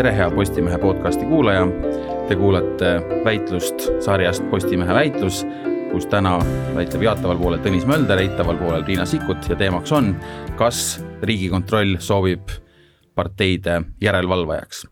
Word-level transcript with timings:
tere, 0.00 0.14
hea 0.16 0.30
Postimehe 0.30 0.78
podcasti 0.78 1.26
kuulaja. 1.28 1.66
Te 2.28 2.36
kuulate 2.36 2.94
väitlust 3.24 3.82
sarjast 4.00 4.46
Postimehe 4.50 4.94
väitlus, 4.96 5.42
kus 5.90 6.06
täna 6.08 6.38
väitleb 6.72 7.04
jaataval 7.04 7.36
poolel 7.36 7.60
Tõnis 7.60 7.84
Mölder, 7.84 8.22
eitaval 8.22 8.56
poolel 8.56 8.86
Riina 8.88 9.04
Sikkut 9.04 9.50
ja 9.52 9.60
teemaks 9.60 9.92
on, 9.92 10.14
kas 10.56 11.02
Riigikontroll 11.20 11.98
soovib 12.00 12.48
parteide 13.14 13.82
järelevalvajaks. 14.00 14.86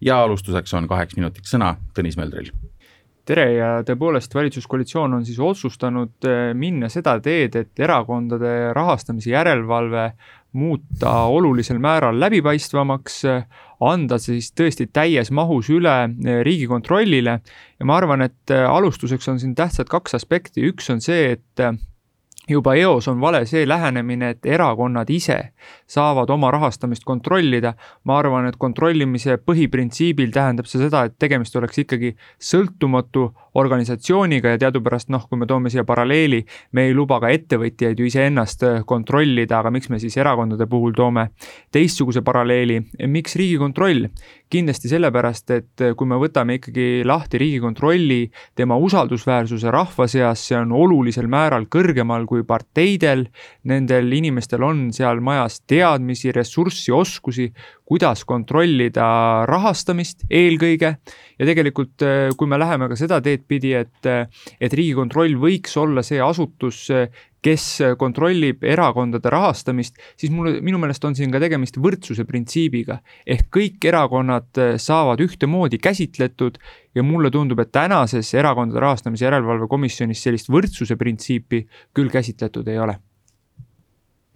ja 0.00 0.22
alustuseks 0.22 0.74
on 0.74 0.86
kaheks 0.86 1.16
minutiks 1.16 1.50
sõna 1.50 1.74
Tõnis 1.98 2.20
Möldril 2.20 2.54
tere 3.24 3.52
ja 3.54 3.66
tõepoolest, 3.86 4.34
valitsuskoalitsioon 4.34 5.14
on 5.14 5.26
siis 5.26 5.38
otsustanud 5.38 6.26
eh, 6.26 6.54
minna 6.54 6.88
seda 6.90 7.18
teed, 7.22 7.54
et 7.56 7.82
erakondade 7.82 8.72
rahastamise 8.74 9.30
järelevalve 9.30 10.12
muuta 10.52 11.12
olulisel 11.32 11.78
määral 11.82 12.18
läbipaistvamaks, 12.20 13.22
anda 13.82 14.18
siis 14.22 14.52
tõesti 14.56 14.88
täies 14.92 15.32
mahus 15.34 15.70
üle 15.72 15.94
eh, 16.06 16.42
Riigikontrollile. 16.46 17.38
Ja 17.78 17.88
ma 17.88 17.96
arvan, 17.98 18.26
et 18.28 18.52
eh, 18.54 18.64
alustuseks 18.68 19.28
on 19.32 19.40
siin 19.42 19.56
tähtsad 19.58 19.90
kaks 19.90 20.18
aspekti, 20.20 20.64
üks 20.70 20.90
on 20.92 21.02
see, 21.04 21.36
et 21.36 21.64
juba 22.48 22.74
eos 22.74 23.08
on 23.08 23.20
vale 23.20 23.44
see 23.46 23.66
lähenemine, 23.68 24.32
et 24.34 24.46
erakonnad 24.46 25.10
ise 25.10 25.38
saavad 25.86 26.30
oma 26.30 26.50
rahastamist 26.50 27.04
kontrollida. 27.04 27.74
ma 28.04 28.18
arvan, 28.18 28.46
et 28.46 28.56
kontrollimise 28.58 29.36
põhiprintsiibil 29.46 30.32
tähendab 30.34 30.66
see 30.66 30.80
seda, 30.82 31.04
et 31.04 31.14
tegemist 31.18 31.56
oleks 31.56 31.78
ikkagi 31.78 32.14
sõltumatu 32.42 33.28
organisatsiooniga 33.54 34.54
ja 34.54 34.58
teadupärast 34.58 35.10
noh, 35.12 35.26
kui 35.28 35.38
me 35.38 35.46
toome 35.46 35.70
siia 35.70 35.84
paralleeli, 35.84 36.42
me 36.72 36.86
ei 36.88 36.94
luba 36.94 37.20
ka 37.20 37.30
ettevõtjaid 37.30 38.00
ju 38.00 38.08
iseennast 38.08 38.64
kontrollida, 38.86 39.60
aga 39.60 39.70
miks 39.70 39.90
me 39.92 40.00
siis 40.02 40.16
erakondade 40.16 40.66
puhul 40.66 40.96
toome 40.96 41.28
teistsuguse 41.70 42.24
paralleeli, 42.26 42.80
miks 43.06 43.36
Riigikontroll? 43.36 44.08
Kindlasti 44.52 44.90
sellepärast, 44.90 45.52
et 45.56 45.84
kui 45.96 46.08
me 46.08 46.18
võtame 46.20 46.58
ikkagi 46.58 47.02
lahti 47.08 47.40
Riigikontrolli, 47.40 48.20
tema 48.58 48.76
usaldusväärsuse 48.80 49.72
rahva 49.72 50.06
seas, 50.10 50.44
see 50.48 50.58
on 50.58 50.74
olulisel 50.76 51.28
määral 51.32 51.66
kõrgemal 51.72 52.26
kui 52.28 52.44
parteidel. 52.48 53.26
Nendel 53.68 54.12
inimestel 54.12 54.64
on 54.66 54.90
seal 54.94 55.22
majas 55.24 55.62
teadmisi, 55.68 56.32
ressurssi, 56.34 56.92
oskusi, 56.92 57.48
kuidas 57.88 58.24
kontrollida 58.28 59.44
rahastamist 59.48 60.26
eelkõige. 60.30 60.96
ja 61.38 61.46
tegelikult, 61.48 62.04
kui 62.36 62.48
me 62.48 62.58
läheme 62.60 62.88
ka 62.88 62.96
seda 62.96 63.20
teed 63.20 63.44
pidi, 63.48 63.72
et, 63.74 64.06
et 64.60 64.72
Riigikontroll 64.72 65.36
võiks 65.40 65.76
olla 65.80 66.04
see 66.06 66.20
asutus, 66.22 66.86
kes 67.42 67.66
kontrollib 67.98 68.64
erakondade 68.64 69.30
rahastamist, 69.32 69.98
siis 70.16 70.32
mulle, 70.32 70.60
minu 70.64 70.78
meelest 70.78 71.04
on 71.04 71.16
siin 71.18 71.32
ka 71.34 71.40
tegemist 71.42 71.78
võrdsuse 71.82 72.24
printsiibiga. 72.28 73.00
ehk 73.26 73.50
kõik 73.50 73.84
erakonnad 73.90 74.62
saavad 74.78 75.20
ühtemoodi 75.20 75.78
käsitletud 75.82 76.58
ja 76.94 77.02
mulle 77.02 77.30
tundub, 77.30 77.60
et 77.60 77.72
tänases 77.72 78.34
Erakondade 78.34 78.80
Rahastamise 78.80 79.24
Järelevalve 79.24 79.68
Komisjonis 79.68 80.22
sellist 80.22 80.50
võrdsuse 80.52 80.96
printsiipi 80.96 81.66
küll 81.94 82.12
käsitletud 82.12 82.68
ei 82.68 82.78
ole 82.78 82.98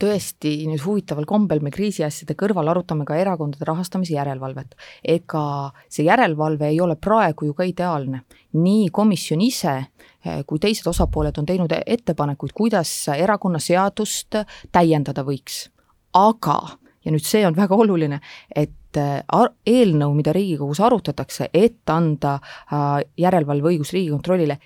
tõesti 0.00 0.52
nüüd 0.68 0.82
huvitaval 0.84 1.26
kombel 1.28 1.62
me 1.64 1.72
kriisiasjade 1.74 2.36
kõrval 2.38 2.68
arutame 2.72 3.06
ka 3.08 3.16
erakondade 3.16 3.64
rahastamise 3.64 4.14
järelevalvet. 4.14 4.74
ega 5.02 5.72
see 5.88 6.04
järelevalve 6.04 6.68
ei 6.68 6.80
ole 6.80 6.96
praegu 6.96 7.46
ju 7.46 7.54
ka 7.54 7.64
ideaalne. 7.64 8.22
nii 8.52 8.88
komisjon 8.90 9.40
ise 9.40 9.76
eh, 10.24 10.44
kui 10.46 10.58
teised 10.58 10.86
osapooled 10.86 11.38
on 11.38 11.46
teinud 11.46 11.72
ettepanekuid, 11.86 12.52
kuidas 12.52 13.08
erakonnaseadust 13.08 14.36
täiendada 14.72 15.22
võiks. 15.24 15.68
aga, 16.12 16.78
ja 17.04 17.12
nüüd 17.12 17.24
see 17.24 17.46
on 17.46 17.56
väga 17.56 17.74
oluline, 17.74 18.20
et 18.54 18.96
eh, 18.96 19.22
eelnõu, 19.66 20.14
mida 20.14 20.32
Riigikogus 20.32 20.80
arutatakse, 20.80 21.48
et 21.54 21.88
anda 21.88 22.38
äh, 22.38 23.00
järelevalveõigus 23.16 23.92
Riigikontrollile, 23.92 24.58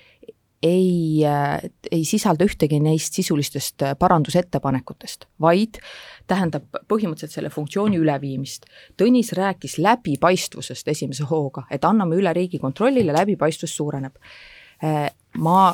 ei, 0.63 1.25
äh, 1.25 1.71
ei 1.91 2.05
sisalda 2.05 2.45
ühtegi 2.45 2.79
neist 2.81 3.17
sisulistest 3.17 3.81
äh, 3.81 3.95
parandusettepanekutest, 3.99 5.25
vaid 5.41 5.79
tähendab 6.29 6.67
põhimõtteliselt 6.89 7.33
selle 7.33 7.51
funktsiooni 7.53 7.99
üleviimist. 8.01 8.67
Tõnis 8.99 9.33
rääkis 9.37 9.79
läbipaistvusest 9.81 10.91
esimese 10.93 11.25
hooga, 11.29 11.65
et 11.71 11.85
anname 11.87 12.19
üle 12.19 12.33
Riigikontrollile, 12.37 13.13
läbipaistvus 13.17 13.73
suureneb. 13.75 14.19
Äh, 14.85 15.07
ma, 15.41 15.73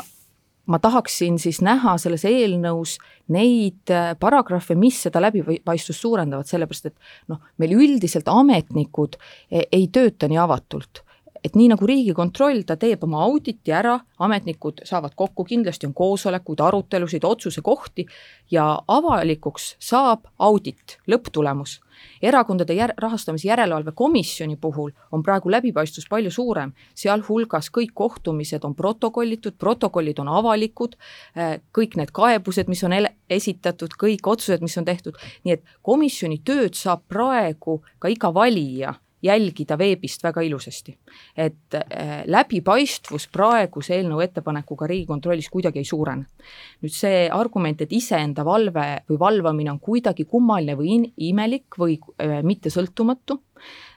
ma 0.65 0.79
tahaksin 0.83 1.39
siis 1.39 1.59
näha 1.65 1.97
selles 1.99 2.23
eelnõus 2.27 2.97
neid 3.33 3.91
paragrahve, 4.19 4.77
mis 4.79 5.01
seda 5.03 5.19
läbipaistvust 5.27 6.05
suurendavad, 6.05 6.47
sellepärast 6.47 6.93
et 6.93 7.11
noh, 7.27 7.43
meil 7.59 7.75
üldiselt 7.75 8.31
ametnikud 8.31 9.19
e-, 9.51 9.67
ei 9.67 9.91
tööta 9.91 10.31
nii 10.31 10.39
avatult 10.39 11.03
et 11.47 11.55
nii 11.55 11.69
nagu 11.71 11.87
Riigikontroll, 11.87 12.63
ta 12.67 12.75
teeb 12.79 13.03
oma 13.07 13.23
auditi 13.25 13.71
ära, 13.73 13.95
ametnikud 14.23 14.83
saavad 14.87 15.15
kokku, 15.15 15.45
kindlasti 15.47 15.87
on 15.87 15.93
koosolekuid, 15.95 16.61
arutelusid, 16.63 17.25
otsusekohti 17.27 18.07
ja 18.51 18.67
avalikuks 18.87 19.75
saab 19.79 20.27
audit, 20.39 20.97
lõpptulemus. 21.07 21.79
erakondade 22.21 22.75
jär-, 22.77 22.93
rahastamise 23.01 23.47
järelevalve 23.47 23.91
komisjoni 23.95 24.55
puhul 24.61 24.91
on 25.11 25.23
praegu 25.23 25.49
läbipaistvus 25.49 26.05
palju 26.09 26.31
suurem, 26.31 26.73
sealhulgas 26.95 27.71
kõik 27.73 27.95
kohtumised 27.97 28.65
on 28.65 28.75
protokollitud, 28.75 29.57
protokollid 29.57 30.19
on 30.19 30.29
avalikud, 30.29 30.93
äh, 31.37 31.57
kõik 31.73 31.97
need 31.97 32.13
kaebused, 32.13 32.69
mis 32.69 32.83
on 32.83 32.93
ele-, 32.93 33.15
esitatud, 33.29 33.97
kõik 33.97 34.27
otsused, 34.27 34.61
mis 34.61 34.77
on 34.77 34.85
tehtud, 34.85 35.17
nii 35.43 35.57
et 35.57 35.65
komisjoni 35.81 36.41
tööd 36.45 36.77
saab 36.77 37.01
praegu 37.09 37.81
ka 37.99 38.13
iga 38.13 38.33
valija 38.33 38.93
jälgida 39.23 39.77
veebist 39.77 40.23
väga 40.23 40.41
ilusasti. 40.41 40.97
et 41.37 41.73
äh, 41.75 42.23
läbipaistvus 42.25 43.27
praeguse 43.33 43.95
eelnõu 43.97 44.21
ettepanekuga 44.21 44.87
Riigikontrollis 44.87 45.49
kuidagi 45.49 45.79
ei 45.79 45.85
suurene. 45.85 46.25
nüüd 46.81 46.93
see 46.93 47.29
argument, 47.31 47.81
et 47.81 47.91
iseenda 47.91 48.45
valve 48.45 49.03
või 49.09 49.19
valvamine 49.19 49.71
on 49.71 49.79
kuidagi 49.79 50.25
kummaline 50.25 50.77
või 50.77 51.01
imelik 51.17 51.79
või 51.79 51.99
äh, 52.21 52.43
mittesõltumatu, 52.43 53.41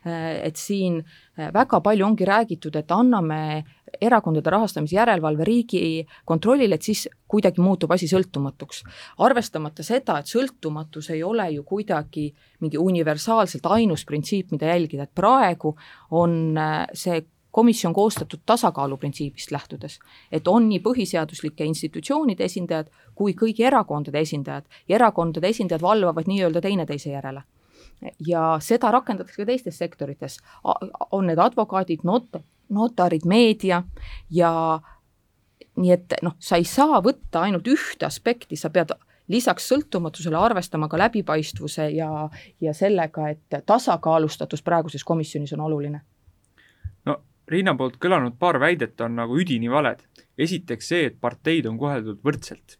äh, 0.06 0.46
et 0.46 0.56
siin 0.56 1.02
väga 1.40 1.80
palju 1.80 2.04
ongi 2.04 2.24
räägitud, 2.24 2.76
et 2.76 2.90
anname 2.92 3.64
erakondade 4.00 4.50
rahastamise 4.50 4.96
järelevalve 4.96 5.44
Riigikontrollile, 5.44 6.74
et 6.74 6.86
siis 6.86 7.06
kuidagi 7.28 7.60
muutub 7.60 7.92
asi 7.92 8.08
sõltumatuks. 8.10 8.84
arvestamata 9.18 9.82
seda, 9.82 10.18
et 10.18 10.30
sõltumatus 10.30 11.10
ei 11.10 11.22
ole 11.22 11.50
ju 11.50 11.64
kuidagi 11.64 12.30
mingi 12.60 12.78
universaalselt 12.78 13.66
ainus 13.66 14.04
printsiip, 14.04 14.50
mida 14.50 14.66
jälgida, 14.66 15.02
et 15.02 15.14
praegu 15.14 15.76
on 16.10 16.58
äh, 16.58 16.86
see 16.94 17.22
komisjon 17.50 17.94
koostatud 17.94 18.40
tasakaaluprintsiibist 18.46 19.50
lähtudes, 19.50 19.98
et 20.32 20.48
on 20.48 20.68
nii 20.68 20.80
põhiseaduslike 20.84 21.66
institutsioonide 21.66 22.44
esindajad 22.44 22.90
kui 23.14 23.34
kõigi 23.34 23.66
erakondade 23.66 24.20
esindajad. 24.20 24.68
Ja 24.88 25.00
erakondade 25.00 25.48
esindajad 25.48 25.82
valvavad 25.82 26.30
nii-öelda 26.30 26.60
teineteise 26.60 27.10
järele. 27.10 27.42
Ja 28.26 28.56
seda 28.64 28.90
rakendatakse 28.90 29.42
ka 29.42 29.46
teistes 29.46 29.78
sektorites, 29.78 30.38
on 31.10 31.26
need 31.26 31.38
advokaadid, 31.42 32.04
not-, 32.04 32.40
notarid, 32.70 33.26
meedia 33.26 33.82
ja 34.30 34.52
nii 35.80 35.92
et 35.94 36.18
noh, 36.22 36.36
sa 36.38 36.58
ei 36.60 36.66
saa 36.68 37.00
võtta 37.04 37.44
ainult 37.46 37.68
ühte 37.70 38.06
aspekti, 38.06 38.58
sa 38.58 38.70
pead 38.70 38.92
lisaks 39.30 39.68
sõltumatusele 39.70 40.38
arvestama 40.38 40.88
ka 40.90 40.98
läbipaistvuse 40.98 41.90
ja, 41.94 42.10
ja 42.60 42.74
sellega, 42.74 43.28
et 43.30 43.60
tasakaalustatus 43.66 44.62
praeguses 44.66 45.04
komisjonis 45.06 45.54
on 45.54 45.64
oluline. 45.68 46.00
no 47.06 47.20
Riina 47.48 47.74
poolt 47.78 47.98
kõlanud 48.02 48.36
paar 48.38 48.60
väidet 48.60 49.00
on 49.00 49.16
nagu 49.22 49.38
üdini 49.38 49.70
valed. 49.70 50.02
esiteks 50.38 50.88
see, 50.88 51.06
et 51.06 51.20
parteid 51.20 51.66
on 51.66 51.78
koheldud 51.78 52.20
võrdselt 52.24 52.78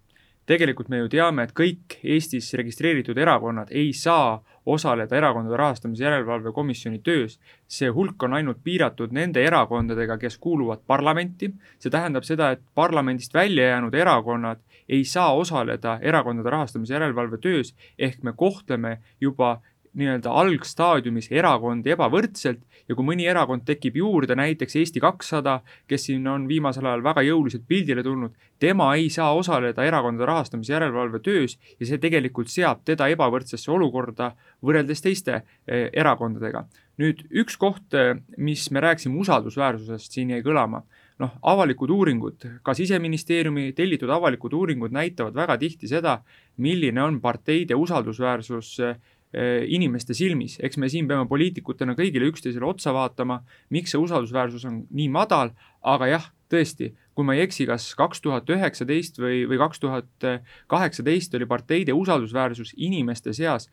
tegelikult 0.51 0.89
me 0.91 0.99
ju 0.99 1.11
teame, 1.13 1.45
et 1.47 1.53
kõik 1.55 2.01
Eestis 2.03 2.49
registreeritud 2.59 3.19
erakonnad 3.19 3.71
ei 3.71 3.93
saa 3.95 4.41
osaleda 4.67 5.17
Erakondade 5.17 5.57
Rahastamise 5.57 6.05
Järelevalve 6.05 6.53
Komisjoni 6.53 6.99
töös. 6.99 7.39
see 7.69 7.89
hulk 7.89 8.23
on 8.23 8.35
ainult 8.35 8.59
piiratud 8.65 9.13
nende 9.13 9.45
erakondadega, 9.47 10.19
kes 10.19 10.39
kuuluvad 10.39 10.81
parlamenti. 10.87 11.53
see 11.79 11.91
tähendab 11.91 12.25
seda, 12.25 12.51
et 12.51 12.61
parlamendist 12.75 13.35
välja 13.35 13.69
jäänud 13.69 13.95
erakonnad 13.95 14.59
ei 14.89 15.05
saa 15.05 15.35
osaleda 15.35 15.99
Erakondade 16.03 16.51
Rahastamise 16.51 16.95
Järelevalve 16.95 17.39
töös, 17.39 17.75
ehk 17.99 18.23
me 18.23 18.33
kohtleme 18.33 18.99
juba 19.21 19.61
nii-öelda 19.99 20.31
algstaadiumis 20.43 21.31
erakondi 21.35 21.91
ebavõrdselt 21.95 22.61
ja 22.89 22.97
kui 22.99 23.07
mõni 23.07 23.27
erakond 23.31 23.65
tekib 23.67 23.97
juurde, 24.01 24.37
näiteks 24.39 24.77
Eesti 24.81 25.03
kakssada, 25.03 25.61
kes 25.91 26.09
siin 26.09 26.27
on 26.31 26.47
viimasel 26.51 26.87
ajal 26.87 27.03
väga 27.07 27.25
jõuliselt 27.27 27.67
pildile 27.69 28.05
tulnud, 28.07 28.35
tema 28.63 28.93
ei 28.99 29.09
saa 29.11 29.33
osaleda 29.39 29.85
erakondade 29.87 30.29
rahastamise 30.31 30.75
järelevalve 30.75 31.23
töös 31.25 31.57
ja 31.79 31.87
see 31.89 31.99
tegelikult 32.03 32.51
seab 32.51 32.85
teda 32.87 33.09
ebavõrdsesse 33.15 33.71
olukorda 33.71 34.33
võrreldes 34.63 35.03
teiste 35.03 35.41
eh, 35.41 35.89
erakondadega. 35.93 36.67
nüüd 37.01 37.23
üks 37.31 37.57
koht, 37.57 37.95
eh, 37.95 38.19
mis 38.37 38.71
me 38.71 38.81
rääkisime 38.81 39.19
usaldusväärsusest, 39.23 40.13
siin 40.13 40.35
jäi 40.35 40.43
kõlama 40.45 40.83
noh, 41.21 41.37
avalikud 41.43 41.91
uuringud, 41.93 42.47
ka 42.65 42.75
siseministeeriumi 42.75 43.73
tellitud 43.77 44.11
avalikud 44.11 44.55
uuringud 44.57 44.93
näitavad 44.95 45.37
väga 45.37 45.57
tihti 45.61 45.89
seda, 45.89 46.21
milline 46.57 47.03
on 47.03 47.21
parteide 47.21 47.77
usaldusväärsus 47.79 48.79
eh, 48.85 48.97
inimeste 49.31 50.15
silmis, 50.17 50.57
eks 50.59 50.79
me 50.83 50.89
siin 50.91 51.07
peame 51.07 51.29
poliitikutena 51.31 51.95
kõigile 51.95 52.27
üksteisele 52.33 52.67
otsa 52.67 52.91
vaatama, 52.95 53.41
miks 53.71 53.95
see 53.95 54.01
usaldusväärsus 54.03 54.65
on 54.67 54.81
nii 54.91 55.07
madal, 55.15 55.53
aga 55.87 56.09
jah, 56.11 56.25
tõesti, 56.51 56.91
kui 57.15 57.27
ma 57.27 57.37
ei 57.37 57.45
eksi, 57.45 57.67
kas 57.69 57.93
kaks 57.99 58.25
tuhat 58.25 58.51
üheksateist 58.51 59.21
või, 59.23 59.45
või 59.47 59.61
kaks 59.61 59.83
tuhat 59.83 60.27
kaheksateist 60.73 61.37
oli 61.39 61.47
parteide 61.47 61.95
usaldusväärsus 61.95 62.75
inimeste 62.77 63.35
seas 63.37 63.69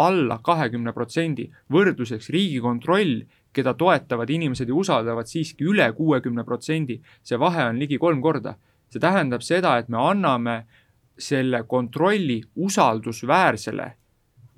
alla 0.00 0.38
kahekümne 0.42 0.92
protsendi. 0.96 1.50
võrdluseks 1.72 2.30
Riigikontroll, 2.32 3.22
keda 3.52 3.74
toetavad 3.74 4.30
inimesed 4.30 4.68
ja 4.68 4.74
usaldavad 4.74 5.28
siiski 5.28 5.66
üle 5.66 5.92
kuuekümne 5.92 6.44
protsendi. 6.44 7.00
see 7.22 7.38
vahe 7.38 7.64
on 7.64 7.78
ligi 7.78 7.98
kolm 7.98 8.20
korda. 8.22 8.56
see 8.88 9.00
tähendab 9.00 9.42
seda, 9.42 9.78
et 9.78 9.88
me 9.88 9.98
anname 9.98 10.66
selle 11.18 11.62
kontrolli 11.62 12.42
usaldusväärsele 12.56 13.92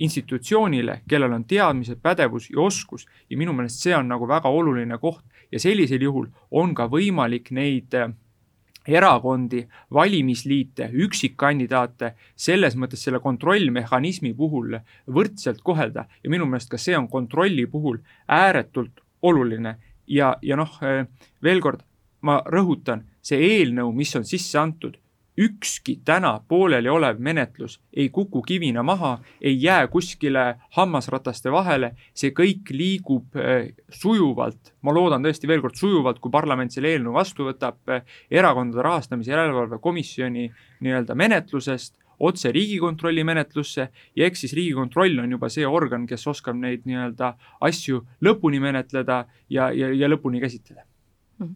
institutsioonile, 0.03 1.01
kellel 1.09 1.33
on 1.33 1.45
teadmised, 1.49 2.01
pädevus 2.03 2.51
ja 2.51 2.61
oskus. 2.61 3.07
Ja 3.31 3.39
minu 3.39 3.55
meelest 3.57 3.83
see 3.85 3.95
on 3.97 4.11
nagu 4.11 4.29
väga 4.29 4.51
oluline 4.51 4.99
koht. 4.99 5.25
Ja 5.53 5.61
sellisel 5.61 6.03
juhul 6.03 6.29
on 6.51 6.75
ka 6.75 6.89
võimalik 6.91 7.51
neid 7.53 7.95
äh, 7.95 8.11
erakondi, 8.89 9.67
valimisliite, 9.93 10.89
üksikkandidaate 11.05 12.15
selles 12.35 12.77
mõttes 12.77 13.05
selle 13.05 13.21
kontrollmehhanismi 13.23 14.33
puhul 14.35 14.79
võrdselt 15.07 15.63
kohelda. 15.63 16.07
Ja 16.25 16.33
minu 16.33 16.49
meelest 16.49 16.73
ka 16.73 16.81
see 16.81 16.97
on 16.99 17.09
kontrolli 17.13 17.67
puhul 17.67 18.01
ääretult 18.29 19.05
oluline. 19.23 19.77
Ja, 20.07 20.35
ja 20.43 20.59
noh, 20.59 20.79
äh, 20.83 21.07
veel 21.43 21.63
kord 21.63 21.85
ma 22.23 22.41
rõhutan, 22.47 23.05
see 23.23 23.39
eelnõu, 23.59 23.93
mis 23.95 24.15
on 24.19 24.25
sisse 24.27 24.59
antud, 24.59 24.97
ükski 25.39 26.01
täna 26.05 26.41
pooleli 26.49 26.89
olev 26.89 27.19
menetlus 27.19 27.79
ei 27.97 28.09
kuku 28.09 28.43
kivina 28.43 28.83
maha, 28.83 29.19
ei 29.41 29.63
jää 29.63 29.87
kuskile 29.89 30.57
hammasrataste 30.77 31.53
vahele, 31.53 31.95
see 32.15 32.35
kõik 32.37 32.73
liigub 32.73 33.37
äh, 33.37 33.73
sujuvalt, 33.89 34.75
ma 34.83 34.93
loodan 34.93 35.25
tõesti 35.25 35.49
veel 35.49 35.65
kord 35.65 35.79
sujuvalt, 35.81 36.21
kui 36.21 36.33
parlament 36.33 36.73
selle 36.73 36.93
eelnõu 36.93 37.17
vastu 37.17 37.49
võtab, 37.49 37.81
äh, 37.89 38.05
erakondade 38.31 38.85
rahastamise 38.85 39.33
järelevalve 39.33 39.81
komisjoni 39.81 40.51
nii-öelda 40.85 41.17
menetlusest 41.17 41.99
otse 42.23 42.53
Riigikontrolli 42.53 43.25
menetlusse. 43.27 43.89
Ja 44.17 44.27
eks 44.29 44.45
siis 44.45 44.53
Riigikontroll 44.55 45.19
on 45.19 45.33
juba 45.35 45.49
see 45.51 45.67
organ, 45.67 46.05
kes 46.07 46.27
oskab 46.31 46.55
neid 46.61 46.85
nii-öelda 46.87 47.33
asju 47.67 48.05
lõpuni 48.23 48.61
menetleda 48.63 49.25
ja, 49.51 49.73
ja, 49.75 49.91
ja 49.91 50.11
lõpuni 50.13 50.43
käsitleda. 50.45 50.87
Mm. 51.39 51.55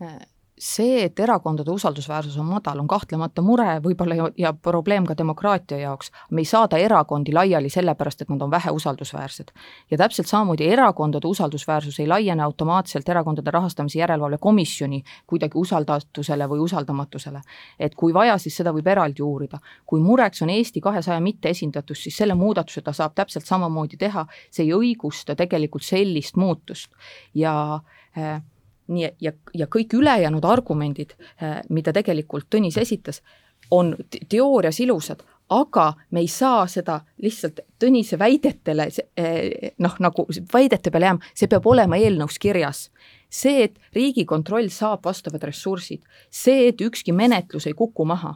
-hmm 0.00 0.31
see, 0.62 1.02
et 1.04 1.20
erakondade 1.20 1.70
usaldusväärsus 1.70 2.36
on 2.38 2.46
madal, 2.46 2.78
on 2.78 2.88
kahtlemata 2.88 3.42
mure 3.42 3.66
võib-olla 3.82 4.14
ja, 4.14 4.28
ja 4.38 4.52
probleem 4.52 5.06
ka 5.06 5.16
demokraatia 5.18 5.78
jaoks. 5.80 6.12
me 6.30 6.40
ei 6.40 6.46
saada 6.46 6.78
erakondi 6.78 7.32
laiali 7.34 7.70
sellepärast, 7.70 8.22
et 8.22 8.30
nad 8.30 8.42
on 8.42 8.50
vähe 8.50 8.70
usaldusväärsed. 8.70 9.50
ja 9.90 9.98
täpselt 9.98 10.30
samamoodi 10.30 10.68
erakondade 10.68 11.26
usaldusväärsus 11.26 11.98
ei 12.00 12.06
laiene 12.06 12.42
automaatselt 12.42 13.08
Erakondade 13.08 13.50
Rahastamise 13.50 13.98
Järelevalve 13.98 14.38
Komisjoni 14.38 15.02
kuidagi 15.26 15.58
usaldatusele 15.58 16.48
või 16.48 16.62
usaldamatusele. 16.62 17.40
et 17.78 17.94
kui 17.94 18.14
vaja, 18.14 18.38
siis 18.38 18.56
seda 18.56 18.72
võib 18.72 18.86
eraldi 18.86 19.22
uurida. 19.22 19.58
kui 19.86 20.00
mureks 20.00 20.42
on 20.42 20.50
Eesti 20.50 20.80
kahesaja 20.80 21.20
mitteesindatus, 21.20 22.02
siis 22.02 22.16
selle 22.16 22.34
muudatuse 22.34 22.82
ta 22.82 22.92
saab 22.92 23.14
täpselt 23.14 23.46
samamoodi 23.46 23.96
teha, 23.96 24.26
see 24.50 24.64
ei 24.64 24.72
õigusta 24.72 25.34
tegelikult 25.34 25.82
sellist 25.82 26.36
muutust 26.36 26.90
ja 27.34 27.80
äh, 28.18 28.42
nii, 28.92 29.10
ja, 29.20 29.32
ja 29.54 29.66
kõik 29.66 29.94
ülejäänud 29.98 30.44
argumendid, 30.44 31.16
äh, 31.42 31.60
mida 31.68 31.92
tegelikult 31.92 32.50
Tõnis 32.52 32.78
esitas, 32.80 33.22
on 33.70 33.96
teoorias 34.28 34.80
ilusad, 34.80 35.22
aga 35.50 35.92
me 36.10 36.20
ei 36.20 36.28
saa 36.28 36.66
seda 36.70 37.00
lihtsalt 37.22 37.60
Tõnise 37.82 38.18
väidetele 38.18 38.86
äh, 38.88 39.72
noh, 39.82 39.96
nagu 40.00 40.26
väidete 40.52 40.90
peale 40.90 41.10
jääma, 41.10 41.32
see 41.34 41.50
peab 41.50 41.66
olema 41.66 41.98
eelnõus 41.98 42.38
kirjas. 42.40 42.90
see, 43.32 43.62
et 43.64 43.78
Riigikontroll 43.94 44.68
saab 44.68 45.04
vastavad 45.04 45.42
ressursid, 45.48 46.02
see, 46.30 46.68
et 46.68 46.80
ükski 46.80 47.12
menetlus 47.16 47.66
ei 47.66 47.72
kuku 47.72 48.04
maha. 48.04 48.34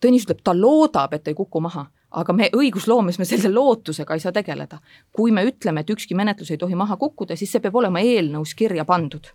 Tõnis 0.00 0.24
ütleb, 0.24 0.40
ta 0.44 0.54
loodab, 0.56 1.12
et 1.12 1.28
ei 1.28 1.34
kuku 1.34 1.60
maha, 1.60 1.84
aga 2.10 2.32
me 2.32 2.48
õigusloomes 2.56 3.18
me 3.18 3.28
selle 3.28 3.52
lootusega 3.52 4.14
ei 4.14 4.20
saa 4.20 4.32
tegeleda. 4.32 4.78
kui 5.12 5.32
me 5.32 5.44
ütleme, 5.44 5.80
et 5.80 5.90
ükski 5.90 6.14
menetlus 6.14 6.50
ei 6.50 6.58
tohi 6.58 6.74
maha 6.74 6.96
kukkuda, 6.96 7.36
siis 7.36 7.52
see 7.52 7.60
peab 7.60 7.76
olema 7.76 8.00
eelnõus 8.00 8.54
kirja 8.54 8.84
pandud 8.84 9.28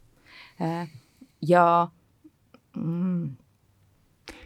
ja 1.42 1.66
mm, 2.76 3.30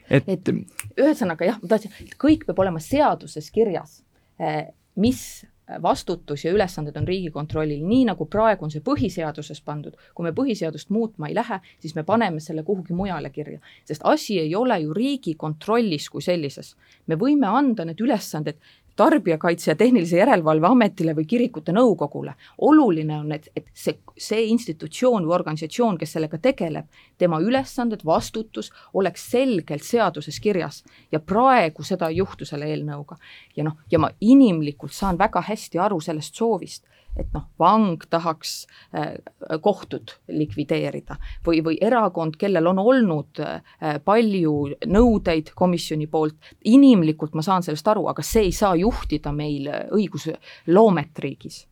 et, 0.09 0.29
et 0.29 0.53
ühesõnaga 0.53 1.49
jah, 1.49 1.59
ma 1.61 1.71
tahtsin, 1.73 2.13
kõik 2.21 2.45
peab 2.47 2.61
olema 2.63 2.81
seaduses 2.83 3.49
kirjas, 3.53 3.99
äh, 4.41 4.67
mis 5.01 5.45
vastutus 5.81 6.45
ja 6.45 6.51
ülesanded 6.53 6.97
on 6.97 7.07
Riigikontrollil, 7.07 7.81
nii 7.87 8.03
nagu 8.11 8.27
praegu 8.29 8.67
on 8.67 8.73
see 8.73 8.83
põhiseaduses 8.85 9.63
pandud, 9.65 9.95
kui 10.13 10.27
me 10.27 10.33
põhiseadust 10.35 10.91
muutma 10.93 11.29
ei 11.29 11.37
lähe, 11.37 11.57
siis 11.81 11.95
me 11.97 12.03
paneme 12.05 12.39
selle 12.43 12.63
kuhugi 12.63 12.93
mujale 12.93 13.31
kirja, 13.33 13.59
sest 13.87 14.05
asi 14.05 14.37
ei 14.43 14.53
ole 14.55 14.77
ju 14.83 14.93
Riigikontrollis 14.93 16.09
kui 16.13 16.21
sellises. 16.21 16.75
me 17.07 17.17
võime 17.17 17.49
anda 17.49 17.85
need 17.85 18.01
ülesanded 18.01 18.61
Tarbijakaitse 18.95 19.71
ja 19.71 19.75
Tehnilise 19.75 20.17
Järelevalve 20.17 20.67
Ametile 20.67 21.15
või 21.15 21.25
kirikute 21.25 21.71
nõukogule. 21.75 22.33
oluline 22.57 23.17
on, 23.19 23.31
et, 23.31 23.49
et 23.55 23.65
see, 23.73 23.97
see 24.17 24.45
institutsioon 24.45 25.25
või 25.27 25.35
organisatsioon, 25.35 25.97
kes 25.97 26.15
sellega 26.15 26.37
tegeleb, 26.37 26.85
tema 27.17 27.39
ülesanded, 27.39 28.05
vastutus 28.05 28.71
oleks 28.93 29.29
selgelt 29.31 29.83
seaduses 29.83 30.39
kirjas 30.39 30.83
ja 31.11 31.19
praegu 31.19 31.83
seda 31.83 32.09
ei 32.09 32.17
juhtu 32.17 32.45
selle 32.45 32.71
eelnõuga. 32.71 33.17
ja 33.55 33.63
noh, 33.63 33.77
ja 33.91 33.99
ma 33.99 34.09
inimlikult 34.21 34.93
saan 34.93 35.17
väga 35.17 35.41
hästi 35.41 35.79
aru 35.79 35.99
sellest 36.01 36.35
soovist 36.35 36.85
et 37.15 37.27
noh, 37.33 37.45
vang 37.59 38.01
tahaks 38.09 38.55
äh, 38.93 39.15
kohtud 39.63 40.15
likvideerida 40.27 41.17
või, 41.45 41.61
või 41.65 41.77
erakond, 41.81 42.37
kellel 42.39 42.71
on 42.71 42.81
olnud 42.83 43.43
äh, 43.43 43.61
palju 44.05 44.55
nõudeid 44.87 45.53
komisjoni 45.55 46.09
poolt, 46.11 46.53
inimlikult 46.63 47.35
ma 47.35 47.45
saan 47.45 47.63
sellest 47.65 47.87
aru, 47.87 48.07
aga 48.11 48.25
see 48.25 48.49
ei 48.49 48.55
saa 48.55 48.75
juhtida 48.79 49.33
meil 49.35 49.69
õigusloomet 49.95 51.23
riigis. 51.23 51.65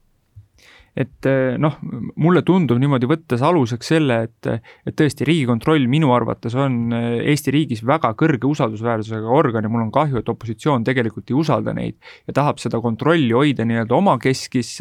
Et 0.94 1.26
eh, 1.26 1.56
noh, 1.58 1.80
mulle 2.22 2.44
tundub 2.46 2.78
niimoodi 2.78 3.08
võttes 3.10 3.42
aluseks 3.42 3.88
selle, 3.96 4.20
et, 4.28 4.50
et 4.86 4.94
tõesti, 4.94 5.26
Riigikontroll 5.26 5.88
minu 5.90 6.12
arvates 6.14 6.54
on 6.54 6.94
Eesti 6.94 7.54
riigis 7.56 7.82
väga 7.88 8.12
kõrge 8.20 8.46
usaldusväärsusega 8.46 9.34
organ 9.34 9.66
ja 9.66 9.72
mul 9.74 9.88
on 9.88 9.94
kahju, 9.94 10.22
et 10.22 10.30
opositsioon 10.30 10.86
tegelikult 10.86 11.34
ei 11.34 11.40
usalda 11.40 11.74
neid 11.74 11.98
ja 12.30 12.38
tahab 12.38 12.62
seda 12.62 12.82
kontrolli 12.84 13.34
hoida 13.34 13.66
nii-öelda 13.66 13.98
omakeskis, 13.98 14.76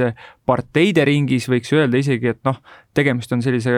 parteide 0.46 1.04
ringis, 1.06 1.46
võiks 1.50 1.70
öelda 1.74 2.00
isegi, 2.00 2.32
et 2.32 2.40
noh, 2.46 2.58
tegemist 2.94 3.32
on 3.32 3.42
sellise 3.44 3.72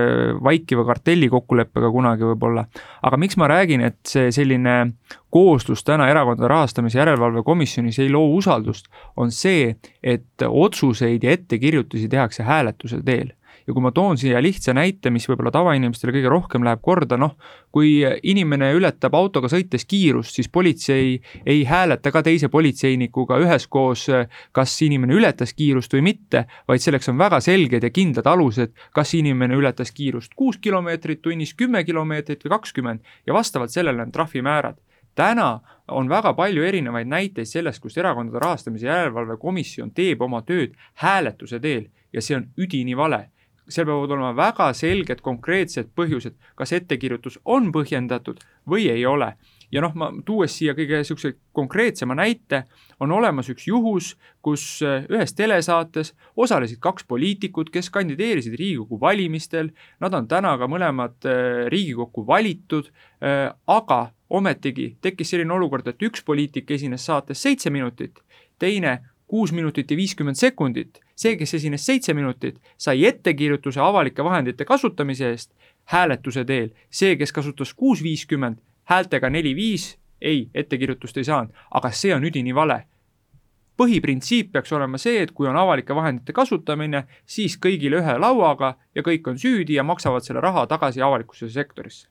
vaikiva 0.44 0.84
kartellikokkuleppega 0.88 1.90
kunagi 1.92 2.26
võib-olla. 2.30 2.64
aga 3.02 3.20
miks 3.20 3.36
ma 3.40 3.48
räägin, 3.50 3.84
et 3.84 4.00
see 4.08 4.32
selline 4.32 4.94
kooslus 5.34 5.84
täna 5.84 6.08
Erakondade 6.10 6.48
Rahastamise 6.48 6.98
Järelevalve 6.98 7.44
Komisjonis 7.44 7.98
ei 7.98 8.10
loo 8.10 8.32
usaldust, 8.38 8.88
on 9.16 9.32
see, 9.32 9.74
et 10.02 10.46
otsuseid 10.48 11.24
ja 11.24 11.36
ettekirjutusi 11.36 12.08
tehakse 12.08 12.42
hääletuse 12.42 13.02
teel 13.04 13.34
ja 13.66 13.72
kui 13.72 13.82
ma 13.82 13.92
toon 13.96 14.18
siia 14.20 14.42
lihtsa 14.42 14.74
näite, 14.76 15.10
mis 15.10 15.26
võib-olla 15.28 15.52
tavainimestele 15.54 16.12
kõige 16.14 16.32
rohkem 16.32 16.64
läheb 16.66 16.82
korda, 16.84 17.16
noh, 17.20 17.34
kui 17.72 18.02
inimene 18.22 18.70
ületab 18.76 19.16
autoga 19.16 19.48
sõites 19.50 19.86
kiirust, 19.88 20.36
siis 20.36 20.50
politsei 20.52 21.16
ei 21.46 21.64
hääleta 21.68 22.12
ka 22.14 22.22
teise 22.26 22.50
politseinikuga 22.52 23.40
üheskoos, 23.42 24.06
kas 24.52 24.76
inimene 24.86 25.16
ületas 25.16 25.54
kiirust 25.56 25.96
või 25.96 26.04
mitte, 26.10 26.44
vaid 26.68 26.84
selleks 26.84 27.08
on 27.12 27.18
väga 27.18 27.40
selged 27.44 27.84
ja 27.84 27.92
kindlad 27.94 28.28
alused, 28.30 28.74
kas 28.94 29.14
inimene 29.16 29.56
ületas 29.56 29.92
kiirust 29.94 30.34
kuus 30.36 30.58
kilomeetrit 30.58 31.22
tunnis, 31.22 31.54
kümme 31.54 31.84
kilomeetrit 31.84 32.44
või 32.44 32.56
kakskümmend. 32.56 33.00
Ja 33.26 33.34
vastavalt 33.34 33.70
sellele 33.70 34.02
on 34.02 34.12
trahvimäärad. 34.12 34.76
Täna 35.14 35.60
on 35.88 36.08
väga 36.10 36.32
palju 36.34 36.64
erinevaid 36.66 37.06
näiteid 37.06 37.46
sellest, 37.46 37.80
kus 37.82 37.96
Erakondade 37.98 38.42
Rahastamise 38.42 38.86
Järelevalve 38.86 39.36
Komisjon 39.38 39.92
teeb 39.94 40.22
oma 40.22 40.42
tööd 40.42 40.74
hääletuse 41.02 41.60
teel 41.62 41.86
ja 42.12 42.22
see 42.22 42.36
on 42.36 42.48
üdini 42.58 42.96
vale 42.98 43.28
seal 43.68 43.86
peavad 43.88 44.12
olema 44.12 44.32
väga 44.36 44.68
selged 44.76 45.22
konkreetsed 45.24 45.90
põhjused, 45.96 46.36
kas 46.58 46.72
ettekirjutus 46.76 47.38
on 47.44 47.70
põhjendatud 47.72 48.42
või 48.68 48.88
ei 48.92 49.06
ole. 49.06 49.34
ja 49.72 49.80
noh, 49.82 49.90
ma 49.98 50.10
tuues 50.24 50.52
siia 50.54 50.70
kõige 50.76 51.00
niisuguse 51.00 51.32
konkreetsema 51.56 52.14
näite, 52.14 52.60
on 53.02 53.10
olemas 53.12 53.48
üks 53.50 53.64
juhus, 53.66 54.12
kus 54.44 54.62
äh, 54.86 55.06
ühes 55.10 55.34
telesaates 55.34 56.12
osalesid 56.36 56.78
kaks 56.78 57.04
poliitikut, 57.10 57.72
kes 57.74 57.90
kandideerisid 57.90 58.54
Riigikogu 58.54 59.00
valimistel, 59.00 59.72
nad 60.00 60.14
on 60.14 60.28
täna 60.30 60.54
ka 60.60 60.68
mõlemad 60.70 61.26
äh, 61.26 61.64
Riigikokku 61.72 62.26
valitud, 62.26 62.92
äh, 63.24 63.50
aga 63.66 64.12
ometigi 64.30 64.92
tekkis 65.02 65.34
selline 65.34 65.56
olukord, 65.56 65.88
et 65.88 66.06
üks 66.06 66.22
poliitik 66.22 66.70
esines 66.70 67.06
saates 67.06 67.42
seitse 67.42 67.72
minutit, 67.74 68.22
teine 68.58 69.00
kuus 69.26 69.52
minutit 69.52 69.90
ja 69.90 69.96
viiskümmend 69.98 70.38
sekundit 70.38 71.00
see, 71.16 71.36
kes 71.36 71.54
esines 71.54 71.86
seitse 71.86 72.14
minutit, 72.14 72.58
sai 72.78 73.04
ettekirjutuse 73.06 73.80
avalike 73.80 74.24
vahendite 74.24 74.64
kasutamise 74.64 75.30
eest 75.30 75.52
hääletuse 75.84 76.44
teel. 76.44 76.70
see, 76.90 77.16
kes 77.16 77.32
kasutas 77.32 77.74
kuus 77.74 78.02
viiskümmend 78.02 78.58
häältega 78.84 79.30
neli-viis, 79.30 79.98
ei, 80.20 80.48
ettekirjutust 80.54 81.16
ei 81.16 81.24
saanud, 81.24 81.52
aga 81.70 81.90
see 81.90 82.14
on 82.14 82.24
üdini 82.24 82.54
vale. 82.54 82.84
põhiprintsiip 83.76 84.52
peaks 84.52 84.72
olema 84.72 84.98
see, 84.98 85.22
et 85.22 85.32
kui 85.34 85.48
on 85.50 85.56
avalike 85.56 85.94
vahendite 85.94 86.32
kasutamine, 86.32 87.04
siis 87.26 87.56
kõigile 87.58 87.98
ühe 87.98 88.18
lauaga 88.18 88.76
ja 88.94 89.02
kõik 89.02 89.26
on 89.30 89.38
süüdi 89.38 89.74
ja 89.74 89.82
maksavad 89.82 90.22
selle 90.22 90.40
raha 90.40 90.66
tagasi 90.66 91.02
avalikuse 91.02 91.50
sektorisse 91.50 92.08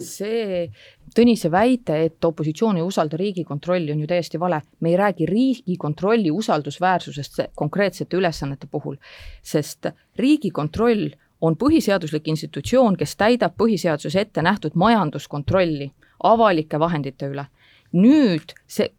see 0.00 0.70
Tõnise 1.16 1.48
väide, 1.48 1.94
et 2.04 2.24
opositsioon 2.24 2.76
ei 2.76 2.82
usalda 2.84 3.16
Riigikontrolli, 3.16 3.92
on 3.92 4.00
ju 4.02 4.06
täiesti 4.06 4.40
vale. 4.40 4.60
me 4.80 4.90
ei 4.90 4.96
räägi 4.96 5.26
Riigikontrolli 5.26 6.30
usaldusväärsusest 6.30 7.40
konkreetsete 7.54 8.16
ülesannete 8.16 8.66
puhul, 8.66 8.96
sest 9.42 9.86
Riigikontroll 10.18 11.08
on 11.40 11.56
põhiseaduslik 11.56 12.28
institutsioon, 12.28 12.96
kes 12.96 13.16
täidab 13.16 13.56
põhiseaduses 13.56 14.16
ette 14.16 14.42
nähtud 14.42 14.74
majanduskontrolli 14.74 15.90
avalike 16.22 16.78
vahendite 16.78 17.26
üle. 17.26 17.46
nüüd 17.92 18.52
see 18.66 18.90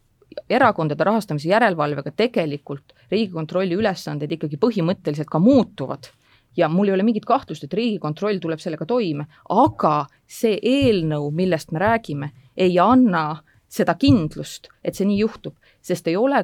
erakondade 0.49 1.03
rahastamise 1.03 1.49
järelevalvega 1.49 2.11
tegelikult 2.11 2.93
Riigikontrolli 3.11 3.75
ülesanded 3.75 4.31
ikkagi 4.31 4.57
põhimõtteliselt 4.57 5.29
ka 5.29 5.39
muutuvad 5.39 6.09
ja 6.57 6.69
mul 6.69 6.89
ei 6.89 6.93
ole 6.97 7.05
mingit 7.05 7.25
kahtlust, 7.25 7.63
et 7.63 7.73
Riigikontroll 7.73 8.41
tuleb 8.41 8.59
sellega 8.59 8.85
toime, 8.85 9.27
aga 9.49 10.07
see 10.27 10.57
eelnõu, 10.57 11.31
millest 11.31 11.71
me 11.71 11.83
räägime, 11.83 12.31
ei 12.57 12.79
anna 12.79 13.43
seda 13.69 13.95
kindlust, 13.99 14.71
et 14.83 14.95
see 14.95 15.07
nii 15.07 15.19
juhtub, 15.21 15.55
sest 15.81 16.07
ei 16.07 16.15
ole 16.17 16.43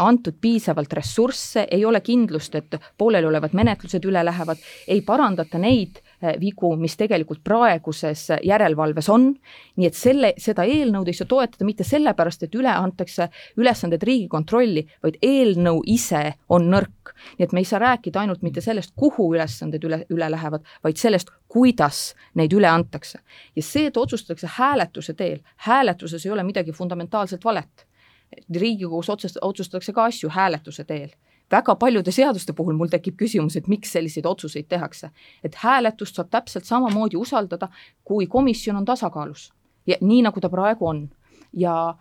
antud 0.00 0.36
piisavalt 0.40 0.92
ressursse, 0.96 1.66
ei 1.70 1.84
ole 1.84 2.00
kindlust, 2.00 2.54
et 2.54 2.76
pooleliolevad 2.98 3.52
menetlused 3.56 4.04
üle 4.08 4.22
lähevad, 4.24 4.62
ei 4.88 5.02
parandata 5.04 5.60
neid 5.60 6.00
vigu, 6.40 6.74
mis 6.76 6.96
tegelikult 6.96 7.42
praeguses 7.44 8.26
järelevalves 8.44 9.08
on. 9.08 9.34
nii 9.76 9.86
et 9.86 9.96
selle, 9.96 10.32
seda 10.38 10.64
eelnõud 10.64 11.08
ei 11.08 11.16
saa 11.16 11.26
toetada 11.26 11.64
mitte 11.64 11.84
sellepärast, 11.84 12.42
et 12.42 12.54
üle 12.54 12.72
antakse 12.72 13.28
ülesanded 13.56 14.02
Riigikontrolli, 14.02 14.86
vaid 15.02 15.18
eelnõu 15.22 15.82
ise 15.86 16.34
on 16.48 16.70
nõrk. 16.70 17.14
nii 17.38 17.44
et 17.44 17.52
me 17.52 17.60
ei 17.60 17.68
saa 17.68 17.78
rääkida 17.78 18.20
ainult 18.20 18.42
mitte 18.42 18.60
sellest, 18.60 18.92
kuhu 18.96 19.34
ülesanded 19.34 19.84
üle, 19.84 20.04
üle 20.10 20.30
lähevad, 20.30 20.64
vaid 20.84 20.96
sellest, 20.96 21.30
kuidas 21.48 22.14
neid 22.34 22.52
üle 22.52 22.68
antakse. 22.68 23.18
ja 23.56 23.62
see, 23.62 23.86
et 23.86 23.96
otsustatakse 23.96 24.46
hääletuse 24.58 25.14
teel, 25.14 25.40
hääletuses 25.56 26.26
ei 26.26 26.32
ole 26.32 26.42
midagi 26.42 26.72
fundamentaalselt 26.72 27.44
valet 27.44 27.86
Riigikogus 28.54 29.10
otsust-, 29.10 29.38
otsustatakse 29.40 29.92
ka 29.92 30.04
asju 30.04 30.30
hääletuse 30.30 30.84
teel. 30.84 31.08
Väga 31.50 31.74
paljude 31.74 32.12
seaduste 32.12 32.52
puhul 32.52 32.76
mul 32.76 32.90
tekib 32.92 33.16
küsimus, 33.20 33.56
et 33.56 33.68
miks 33.68 33.92
selliseid 33.92 34.26
otsuseid 34.26 34.68
tehakse. 34.68 35.10
et 35.44 35.54
hääletust 35.54 36.14
saab 36.14 36.30
täpselt 36.30 36.64
samamoodi 36.64 37.16
usaldada, 37.16 37.68
kui 38.04 38.26
komisjon 38.26 38.76
on 38.76 38.84
tasakaalus 38.84 39.52
ja 39.86 39.96
nii, 40.00 40.22
nagu 40.22 40.40
ta 40.40 40.48
praegu 40.48 40.86
on. 40.86 41.08
ja 41.52 41.94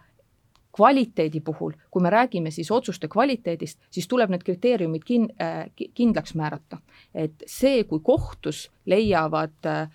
kvaliteedi 0.75 1.39
puhul, 1.41 1.73
kui 1.91 2.01
me 2.01 2.09
räägime 2.09 2.51
siis 2.51 2.71
otsuste 2.71 3.07
kvaliteedist, 3.07 3.79
siis 3.91 4.07
tuleb 4.07 4.29
need 4.29 4.43
kriteeriumid 4.43 5.01
kin- 5.03 5.33
äh,, 5.41 5.71
kindlaks 5.93 6.35
määrata. 6.35 6.77
et 7.13 7.43
see, 7.45 7.83
kui 7.83 7.99
kohtus 7.99 8.71
leiavad 8.85 9.65
äh, 9.65 9.89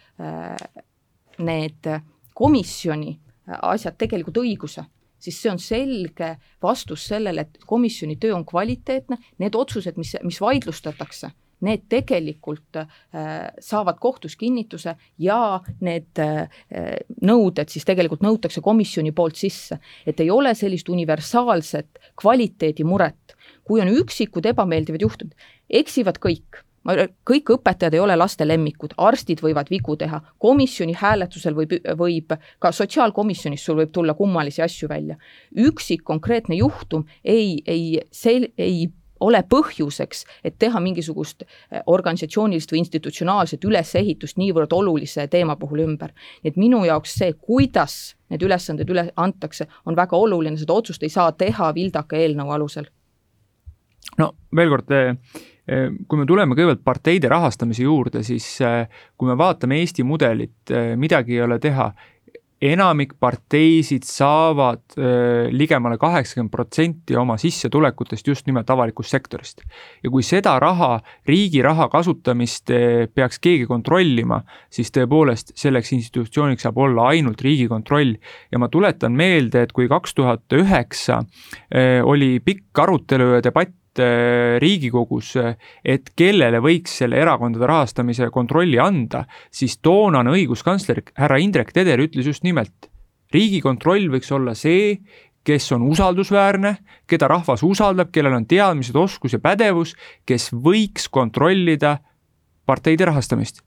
need 1.39 2.01
komisjoni 2.35 3.21
asjad 3.63 3.95
tegelikult 3.99 4.37
õiguse 4.37 4.85
siis 5.25 5.41
see 5.41 5.53
on 5.53 5.61
selge 5.63 6.35
vastus 6.63 7.07
sellele, 7.09 7.47
et 7.47 7.65
komisjoni 7.69 8.19
töö 8.21 8.35
on 8.37 8.45
kvaliteetne, 8.49 9.19
need 9.43 9.57
otsused, 9.57 9.97
mis, 10.01 10.15
mis 10.27 10.41
vaidlustatakse, 10.43 11.31
need 11.65 11.87
tegelikult 11.89 12.77
äh, 12.77 12.89
saavad 13.63 14.01
kohtus 14.03 14.37
kinnituse 14.37 14.97
ja 15.23 15.39
need 15.85 16.21
äh, 16.21 16.45
nõuded 17.25 17.73
siis 17.73 17.87
tegelikult 17.89 18.25
nõutakse 18.25 18.61
komisjoni 18.65 19.15
poolt 19.17 19.41
sisse. 19.41 19.79
et 20.07 20.21
ei 20.21 20.31
ole 20.31 20.55
sellist 20.55 20.89
universaalset 20.93 22.13
kvaliteedimuret, 22.21 23.37
kui 23.65 23.81
on 23.81 23.89
üksikud 23.89 24.45
ebameeldivad 24.53 25.07
juhtumid, 25.07 25.49
eksivad 25.71 26.21
kõik 26.21 26.64
ma, 26.85 26.97
kõik 27.27 27.55
õpetajad 27.57 27.97
ei 27.97 28.03
ole 28.03 28.17
laste 28.17 28.47
lemmikud, 28.47 28.97
arstid 28.97 29.43
võivad 29.45 29.71
vigu 29.73 29.97
teha, 30.01 30.21
komisjoni 30.39 30.97
hääletusel 31.01 31.57
võib, 31.57 31.77
võib, 31.99 32.35
ka 32.59 32.73
sotsiaalkomisjonis 32.73 33.65
sul 33.65 33.81
võib 33.83 33.95
tulla 33.95 34.15
kummalisi 34.15 34.63
asju 34.63 34.89
välja. 34.89 35.17
üksik 35.57 36.05
konkreetne 36.05 36.57
juhtum 36.61 37.07
ei, 37.25 37.63
ei, 37.67 38.01
see 38.13 38.51
ei 38.59 38.93
ole 39.21 39.41
põhjuseks, 39.49 40.25
et 40.45 40.57
teha 40.59 40.81
mingisugust 40.83 41.45
eh, 41.45 41.81
organisatsioonilist 41.87 42.73
või 42.73 42.83
institutsionaalset 42.83 43.65
ülesehitust 43.65 44.39
niivõrd 44.41 44.73
olulise 44.73 45.27
teema 45.33 45.57
puhul 45.57 45.85
ümber. 45.87 46.13
nii 46.43 46.53
et 46.53 46.61
minu 46.61 46.85
jaoks 46.85 47.15
see, 47.21 47.33
kuidas 47.33 48.17
need 48.29 48.43
ülesanded 48.43 48.91
üle 48.91 49.09
antakse, 49.17 49.69
on 49.87 49.97
väga 49.97 50.17
oluline, 50.17 50.59
seda 50.59 50.73
otsust 50.75 51.03
ei 51.03 51.13
saa 51.13 51.33
teha 51.33 51.73
vildaka 51.75 52.17
eelnõu 52.17 52.51
alusel. 52.51 52.91
no 54.19 54.33
veel 54.57 54.69
kord 54.69 54.91
eh, 54.93 55.15
kui 55.65 56.21
me 56.21 56.27
tuleme 56.29 56.57
kõigepealt 56.57 56.83
parteide 56.85 57.29
rahastamise 57.33 57.87
juurde, 57.87 58.25
siis 58.27 58.47
äh, 58.65 58.85
kui 59.17 59.31
me 59.31 59.37
vaatame 59.41 59.81
Eesti 59.81 60.05
mudelit, 60.05 60.59
äh, 60.71 60.93
midagi 61.01 61.39
ei 61.39 61.47
ole 61.47 61.59
teha. 61.59 61.93
enamik 62.65 63.11
parteisid 63.21 64.07
saavad 64.09 64.95
äh, 64.97 65.51
ligemale 65.53 65.99
kaheksakümmend 66.01 66.53
protsenti 66.53 67.17
oma 67.17 67.35
sissetulekutest 67.37 68.27
just 68.27 68.47
nimelt 68.47 68.71
avalikust 68.71 69.11
sektorist. 69.11 69.63
ja 70.03 70.11
kui 70.11 70.23
seda 70.23 70.59
raha, 70.61 71.01
riigi 71.27 71.63
raha 71.63 71.89
kasutamist 71.89 72.71
peaks 73.15 73.39
keegi 73.39 73.67
kontrollima, 73.67 74.43
siis 74.71 74.93
tõepoolest 74.93 75.53
selleks 75.57 75.93
institutsiooniks 75.93 76.63
saab 76.63 76.79
olla 76.79 77.09
ainult 77.09 77.41
Riigikontroll. 77.41 78.17
ja 78.53 78.59
ma 78.59 78.69
tuletan 78.69 79.13
meelde, 79.13 79.63
et 79.63 79.73
kui 79.73 79.89
kaks 79.89 80.15
tuhat 80.15 80.53
üheksa 80.53 81.25
oli 82.05 82.39
pikk 82.41 82.79
arutelu 82.79 83.33
ja 83.35 83.43
debatt 83.45 83.75
Riigikogus, 84.59 85.35
et 85.85 86.11
kellele 86.17 86.61
võiks 86.65 86.97
selle 87.01 87.21
erakondade 87.23 87.69
rahastamise 87.71 88.31
kontrolli 88.35 88.79
anda, 88.83 89.25
siis 89.55 89.79
toonane 89.79 90.33
õiguskantsler 90.35 91.03
härra 91.19 91.39
Indrek 91.43 91.73
Teder 91.73 92.03
ütles 92.03 92.27
just 92.27 92.45
nimelt, 92.47 92.91
riigikontroll 93.35 94.09
võiks 94.13 94.33
olla 94.35 94.55
see, 94.59 94.97
kes 95.45 95.69
on 95.77 95.85
usaldusväärne, 95.91 96.77
keda 97.07 97.29
rahvas 97.29 97.63
usaldab, 97.67 98.11
kellel 98.15 98.39
on 98.39 98.49
teadmised, 98.49 98.97
oskus 98.97 99.37
ja 99.37 99.43
pädevus, 99.45 99.93
kes 100.27 100.51
võiks 100.53 101.11
kontrollida 101.13 101.99
parteide 102.65 103.11
rahastamist 103.11 103.61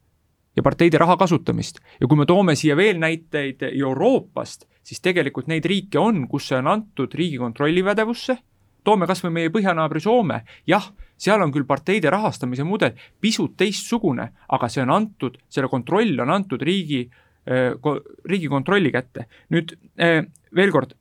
ja 0.58 0.62
parteide 0.62 0.98
raha 0.98 1.16
kasutamist. 1.16 1.78
ja 2.00 2.06
kui 2.06 2.18
me 2.18 2.26
toome 2.26 2.56
siia 2.58 2.76
veel 2.76 2.98
näiteid 2.98 3.62
Euroopast, 3.70 4.66
siis 4.82 5.00
tegelikult 5.00 5.46
neid 5.46 5.64
riike 5.64 5.98
on, 5.98 6.26
kus 6.28 6.48
see 6.50 6.58
on 6.58 6.66
antud 6.66 7.14
Riigikontrolli 7.14 7.84
pädevusse 7.86 8.38
toome 8.84 9.06
kas 9.06 9.22
või 9.24 9.34
meie 9.36 9.52
põhjanaabri 9.54 10.00
Soome, 10.00 10.42
jah, 10.66 10.90
seal 11.18 11.42
on 11.42 11.52
küll 11.52 11.66
parteide 11.68 12.10
rahastamise 12.10 12.64
mudel 12.64 12.94
pisut 13.20 13.56
teistsugune, 13.58 14.30
aga 14.48 14.68
see 14.68 14.84
on 14.84 14.94
antud, 14.94 15.38
selle 15.48 15.68
kontroll 15.68 16.18
on 16.22 16.30
antud 16.30 16.62
riigi, 16.62 17.04
äh, 17.48 17.74
riigikontrolli 18.24 18.92
kätte. 18.94 19.26
nüüd 19.50 19.74
äh, 20.00 20.24
veel 20.54 20.72
kord, 20.72 20.94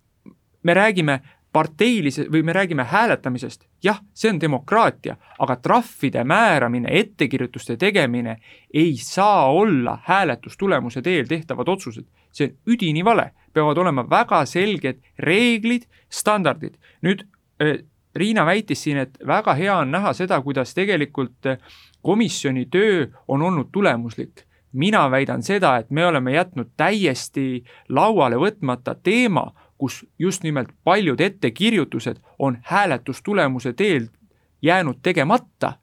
me 0.64 0.74
räägime 0.74 1.22
parteilise 1.58 2.28
või 2.32 2.44
me 2.44 2.54
räägime 2.54 2.84
hääletamisest, 2.86 3.64
jah, 3.84 4.02
see 4.14 4.30
on 4.30 4.42
demokraatia, 4.42 5.16
aga 5.40 5.56
trahvide 5.64 6.24
määramine, 6.28 6.92
ettekirjutuste 7.00 7.78
tegemine 7.82 8.38
ei 8.74 8.98
saa 9.02 9.48
olla 9.52 9.98
hääletustulemuse 10.06 11.02
teel 11.02 11.28
tehtavad 11.28 11.68
otsused. 11.68 12.06
see 12.32 12.46
on 12.48 12.74
üdini 12.74 13.06
vale, 13.06 13.32
peavad 13.54 13.78
olema 13.78 14.04
väga 14.10 14.46
selged 14.46 15.00
reeglid, 15.20 15.88
standardid. 16.10 16.76
nüüd 17.02 17.26
Riina 18.16 18.46
väitis 18.46 18.84
siin, 18.84 18.98
et 18.98 19.18
väga 19.28 19.54
hea 19.54 19.78
on 19.78 19.92
näha 19.92 20.14
seda, 20.14 20.42
kuidas 20.42 20.74
tegelikult 20.74 21.46
komisjoni 22.02 22.66
töö 22.66 23.08
on 23.28 23.42
olnud 23.42 23.70
tulemuslik. 23.72 24.44
mina 24.72 25.12
väidan 25.12 25.44
seda, 25.44 25.78
et 25.78 25.90
me 25.92 26.06
oleme 26.06 26.32
jätnud 26.32 26.68
täiesti 26.78 27.64
lauale 27.90 28.36
võtmata 28.36 28.96
teema, 29.04 29.54
kus 29.78 30.06
just 30.20 30.44
nimelt 30.44 30.70
paljud 30.84 31.20
ettekirjutused 31.20 32.18
on 32.40 32.58
hääletustulemuse 32.64 33.74
teel 33.74 34.08
jäänud 34.62 35.00
tegemata 35.02 35.74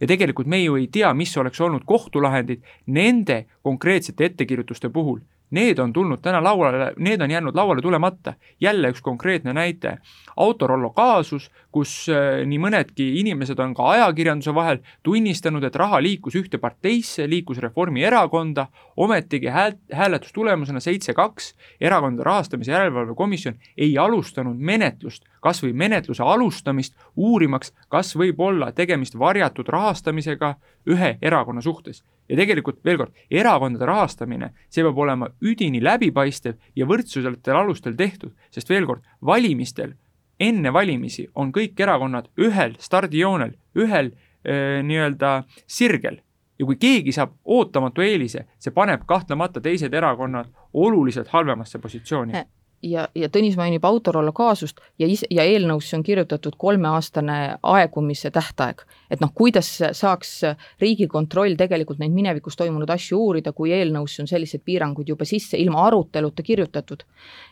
ja 0.00 0.06
tegelikult 0.06 0.46
me 0.46 0.58
ju 0.62 0.76
ei 0.76 0.88
tea, 0.92 1.14
mis 1.14 1.36
oleks 1.36 1.60
olnud 1.60 1.82
kohtulahendid 1.86 2.62
nende 2.86 3.46
konkreetsete 3.62 4.24
ettekirjutuste 4.24 4.88
puhul 4.88 5.20
need 5.52 5.78
on 5.78 5.92
tulnud 5.92 6.20
täna 6.22 6.40
lauale, 6.42 6.92
need 6.98 7.20
on 7.20 7.30
jäänud 7.30 7.54
lauale 7.54 7.82
tulemata. 7.82 8.34
jälle 8.60 8.90
üks 8.90 9.00
konkreetne 9.02 9.52
näide, 9.52 9.98
Autorollo 10.36 10.90
kaasus, 10.90 11.50
kus 11.72 12.08
äh, 12.08 12.46
nii 12.46 12.58
mõnedki 12.58 13.08
inimesed 13.20 13.58
on 13.60 13.74
ka 13.74 13.90
ajakirjanduse 13.90 14.54
vahel 14.54 14.78
tunnistanud, 15.02 15.64
et 15.64 15.76
raha 15.76 16.00
liikus 16.02 16.34
ühte 16.40 16.58
parteisse, 16.58 17.28
liikus 17.28 17.58
Reformierakonda, 17.58 18.66
ometigi 18.96 19.46
hääl, 19.52 19.76
hääletustulemusena 19.92 20.80
seitse-kaks 20.80 21.54
Erakondade 21.80 22.24
Rahastamise 22.24 22.72
Järelevalve 22.72 23.14
Komisjon 23.14 23.54
ei 23.76 23.98
alustanud 23.98 24.56
menetlust, 24.56 25.24
kas 25.40 25.62
või 25.64 25.72
menetluse 25.72 26.22
alustamist, 26.22 26.96
uurimaks, 27.16 27.74
kas 27.88 28.16
võib 28.16 28.40
olla 28.40 28.72
tegemist 28.72 29.18
varjatud 29.18 29.68
rahastamisega 29.68 30.54
ühe 30.88 31.16
erakonna 31.22 31.60
suhtes 31.60 32.02
ja 32.28 32.36
tegelikult 32.38 32.80
veel 32.84 32.98
kord, 33.00 33.16
erakondade 33.30 33.86
rahastamine, 33.88 34.52
see 34.70 34.84
peab 34.84 34.98
olema 34.98 35.28
üdini 35.42 35.82
läbipaistev 35.82 36.58
ja 36.76 36.86
võrdsusetel 36.88 37.58
alustel 37.58 37.96
tehtud, 37.98 38.32
sest 38.50 38.70
veel 38.70 38.86
kord, 38.88 39.04
valimistel 39.20 39.94
enne 40.42 40.72
valimisi 40.72 41.28
on 41.34 41.52
kõik 41.54 41.78
erakonnad 41.80 42.30
ühel 42.40 42.76
stardijoonel, 42.82 43.54
ühel 43.78 44.12
äh, 44.12 44.80
nii-öelda 44.86 45.42
sirgel. 45.66 46.20
Ja 46.58 46.66
kui 46.68 46.76
keegi 46.78 47.14
saab 47.14 47.32
ootamatu 47.44 48.04
eelise, 48.04 48.46
see 48.62 48.74
paneb 48.74 49.06
kahtlemata 49.08 49.60
teised 49.60 49.94
erakonnad 49.94 50.50
oluliselt 50.72 51.32
halvemasse 51.32 51.80
positsiooni 51.82 52.44
ja, 52.82 53.06
ja 53.14 53.28
Tõnis 53.32 53.56
mainib 53.56 53.84
Autorollo 53.84 54.32
kaasust 54.36 54.80
ja 54.98 55.06
is-, 55.10 55.24
ja 55.30 55.44
eelnõusse 55.48 55.96
on 55.96 56.04
kirjutatud 56.06 56.56
kolmeaastane 56.58 57.38
aegumise 57.62 58.30
tähtaeg. 58.30 58.82
et 59.10 59.20
noh, 59.20 59.32
kuidas 59.34 59.70
saaks 59.92 60.40
Riigikontroll 60.80 61.56
tegelikult 61.56 61.98
neid 62.02 62.12
minevikus 62.12 62.56
toimunud 62.56 62.90
asju 62.90 63.18
uurida, 63.18 63.52
kui 63.52 63.72
eelnõusse 63.72 64.22
on 64.22 64.30
sellised 64.30 64.64
piirangud 64.64 65.08
juba 65.08 65.24
sisse 65.24 65.58
ilma 65.58 65.86
aruteluta 65.86 66.42
kirjutatud. 66.42 67.04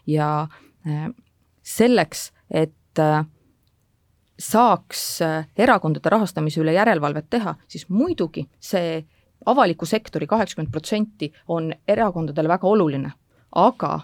ja 0.06 0.48
äh, 0.86 1.08
selleks, 1.62 2.32
et 2.50 2.98
äh, 2.98 3.24
saaks 4.40 5.22
äh, 5.22 5.46
erakondade 5.56 6.10
rahastamise 6.10 6.60
üle 6.60 6.74
järelevalvet 6.74 7.30
teha, 7.30 7.54
siis 7.68 7.88
muidugi 7.88 8.48
see 8.60 9.04
avaliku 9.46 9.86
sektori 9.86 10.26
kaheksakümmend 10.26 10.72
protsenti 10.72 11.32
on 11.48 11.72
erakondadele 11.88 12.48
väga 12.48 12.68
oluline, 12.68 13.12
aga 13.56 14.00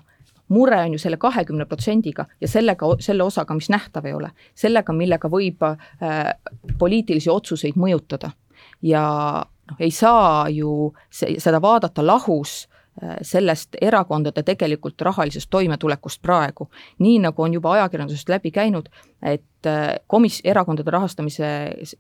mure 0.49 0.79
on 0.81 0.93
ju 0.95 0.99
selle 1.03 1.17
kahekümne 1.17 1.67
protsendiga 1.67 2.27
ja 2.41 2.49
sellega, 2.49 2.89
selle 3.01 3.25
osaga, 3.27 3.55
mis 3.55 3.71
nähtav 3.73 4.07
ei 4.07 4.15
ole, 4.15 4.31
sellega, 4.55 4.93
millega 4.93 5.31
võib 5.33 5.63
äh, 5.67 6.33
poliitilisi 6.79 7.31
otsuseid 7.31 7.79
mõjutada. 7.81 8.31
ja 8.83 9.03
noh, 9.71 9.77
ei 9.81 9.91
saa 9.91 10.49
ju 10.53 10.93
see, 11.11 11.41
seda 11.43 11.61
vaadata 11.63 12.07
lahus 12.07 12.67
sellest 13.23 13.77
erakondade 13.81 14.43
tegelikult 14.43 15.01
rahalisest 15.01 15.51
toimetulekust 15.51 16.23
praegu. 16.23 16.69
nii 16.99 17.19
nagu 17.19 17.43
on 17.43 17.53
juba 17.53 17.73
ajakirjandusest 17.73 18.29
läbi 18.29 18.51
käinud, 18.51 18.89
et 19.23 19.67
äh, 19.67 19.95
komis-, 20.07 20.41
erakondade 20.45 20.91
rahastamise 20.91 21.47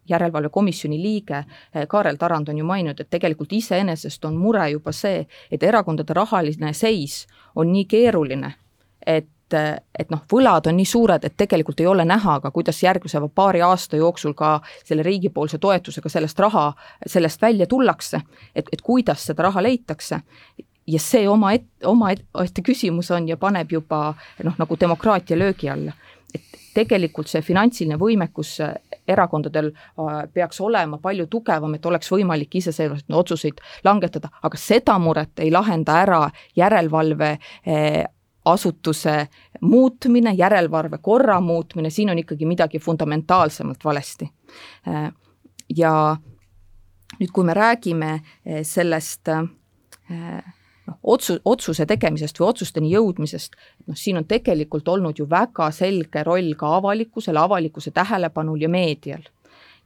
järelevalve 0.08 0.48
komisjoni 0.48 1.02
liige 1.02 1.36
äh, 1.36 1.86
Kaarel 1.88 2.16
Tarand 2.16 2.48
on 2.48 2.58
ju 2.58 2.64
maininud, 2.64 3.00
et 3.00 3.10
tegelikult 3.10 3.52
iseenesest 3.52 4.24
on 4.24 4.36
mure 4.36 4.70
juba 4.70 4.92
see, 4.92 5.26
et 5.50 5.62
erakondade 5.62 6.14
rahaline 6.14 6.72
seis 6.72 7.26
on 7.54 7.72
nii 7.72 7.84
keeruline, 7.84 8.54
et 9.06 9.28
et 9.94 10.10
noh, 10.10 10.18
võlad 10.32 10.66
on 10.66 10.74
nii 10.74 10.88
suured, 10.90 11.22
et 11.24 11.36
tegelikult 11.38 11.78
ei 11.80 11.86
ole 11.86 12.04
näha 12.04 12.40
ka, 12.42 12.50
kuidas 12.50 12.80
järgmise 12.82 13.20
paari 13.34 13.60
aasta 13.62 13.96
jooksul 13.96 14.34
ka 14.34 14.56
selle 14.84 15.04
riigipoolse 15.06 15.60
toetusega 15.62 16.10
sellest 16.10 16.38
raha, 16.42 16.72
sellest 17.06 17.42
välja 17.42 17.66
tullakse, 17.70 18.20
et, 18.54 18.66
et 18.72 18.82
kuidas 18.82 19.22
seda 19.30 19.46
raha 19.46 19.62
leitakse 19.62 20.18
ja 20.86 21.00
see 21.02 21.28
oma 21.28 21.52
et-, 21.56 21.68
omaette 21.84 22.62
küsimus 22.62 23.10
on 23.14 23.28
ja 23.28 23.36
paneb 23.36 23.72
juba 23.72 24.14
noh, 24.44 24.54
nagu 24.58 24.78
demokraatia 24.80 25.38
löögi 25.38 25.70
alla. 25.70 25.92
et 26.34 26.42
tegelikult 26.74 27.30
see 27.30 27.40
finantsiline 27.40 27.96
võimekus 27.96 28.58
erakondadel 29.08 29.70
äh, 29.70 30.16
peaks 30.34 30.60
olema 30.60 30.98
palju 31.02 31.26
tugevam, 31.32 31.74
et 31.74 31.86
oleks 31.86 32.10
võimalik 32.12 32.58
iseseisvalt 32.58 33.06
otsuseid 33.08 33.62
langetada, 33.86 34.28
aga 34.42 34.58
seda 34.60 34.98
muret 35.00 35.40
ei 35.40 35.52
lahenda 35.54 36.00
ära 36.02 36.20
järelevalve 36.58 37.30
äh, 37.32 38.02
asutuse 38.44 39.14
muutmine, 39.62 40.34
järelevalve 40.38 40.98
korra 41.02 41.40
muutmine, 41.40 41.90
siin 41.90 42.10
on 42.12 42.18
ikkagi 42.20 42.46
midagi 42.46 42.78
fundamentaalsemalt 42.82 43.84
valesti. 43.84 44.28
Äh, 44.88 45.08
ja 45.76 45.94
nüüd, 47.18 47.32
kui 47.32 47.46
me 47.46 47.54
räägime 47.54 48.18
sellest 48.66 49.30
noh, 50.86 50.98
otsu-, 51.02 51.38
otsuse 51.44 51.86
tegemisest 51.86 52.40
või 52.40 52.48
otsusteni 52.48 52.90
jõudmisest, 52.92 53.56
noh, 53.86 53.96
siin 53.98 54.20
on 54.20 54.26
tegelikult 54.28 54.88
olnud 54.88 55.18
ju 55.18 55.28
väga 55.30 55.70
selge 55.74 56.22
roll 56.26 56.54
ka 56.58 56.76
avalikkusel, 56.78 57.36
avalikkuse 57.36 57.90
tähelepanul 57.90 58.62
ja 58.62 58.68
meedial. 58.68 59.22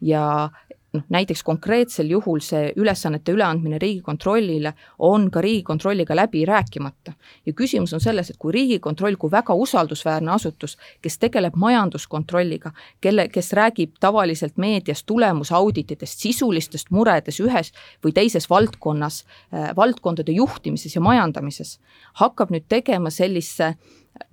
ja 0.00 0.50
noh, 0.92 1.04
näiteks 1.08 1.42
konkreetsel 1.42 2.10
juhul 2.10 2.40
see 2.44 2.72
ülesannete 2.76 3.32
üleandmine 3.32 3.78
Riigikontrollile 3.78 4.72
on 4.98 5.30
ka 5.30 5.40
Riigikontrolliga 5.40 6.16
läbi 6.16 6.44
rääkimata. 6.46 7.12
ja 7.46 7.52
küsimus 7.52 7.94
on 7.94 8.00
selles, 8.00 8.30
et 8.30 8.36
kui 8.38 8.52
Riigikontroll 8.52 9.16
kui 9.16 9.30
väga 9.30 9.54
usaldusväärne 9.54 10.32
asutus, 10.32 10.78
kes 11.02 11.18
tegeleb 11.18 11.56
majanduskontrolliga, 11.56 12.72
kelle, 13.00 13.28
kes 13.28 13.52
räägib 13.52 13.96
tavaliselt 14.00 14.56
meedias 14.56 15.04
tulemusaudititest, 15.04 16.18
sisulistest 16.18 16.90
muredes 16.90 17.40
ühes 17.40 17.72
või 18.04 18.12
teises 18.12 18.50
valdkonnas, 18.50 19.24
äh, 19.54 19.70
valdkondade 19.76 20.32
juhtimises 20.32 20.94
ja 20.94 21.00
majandamises, 21.00 21.78
hakkab 22.14 22.50
nüüd 22.50 22.66
tegema 22.68 23.10
sellise 23.10 23.74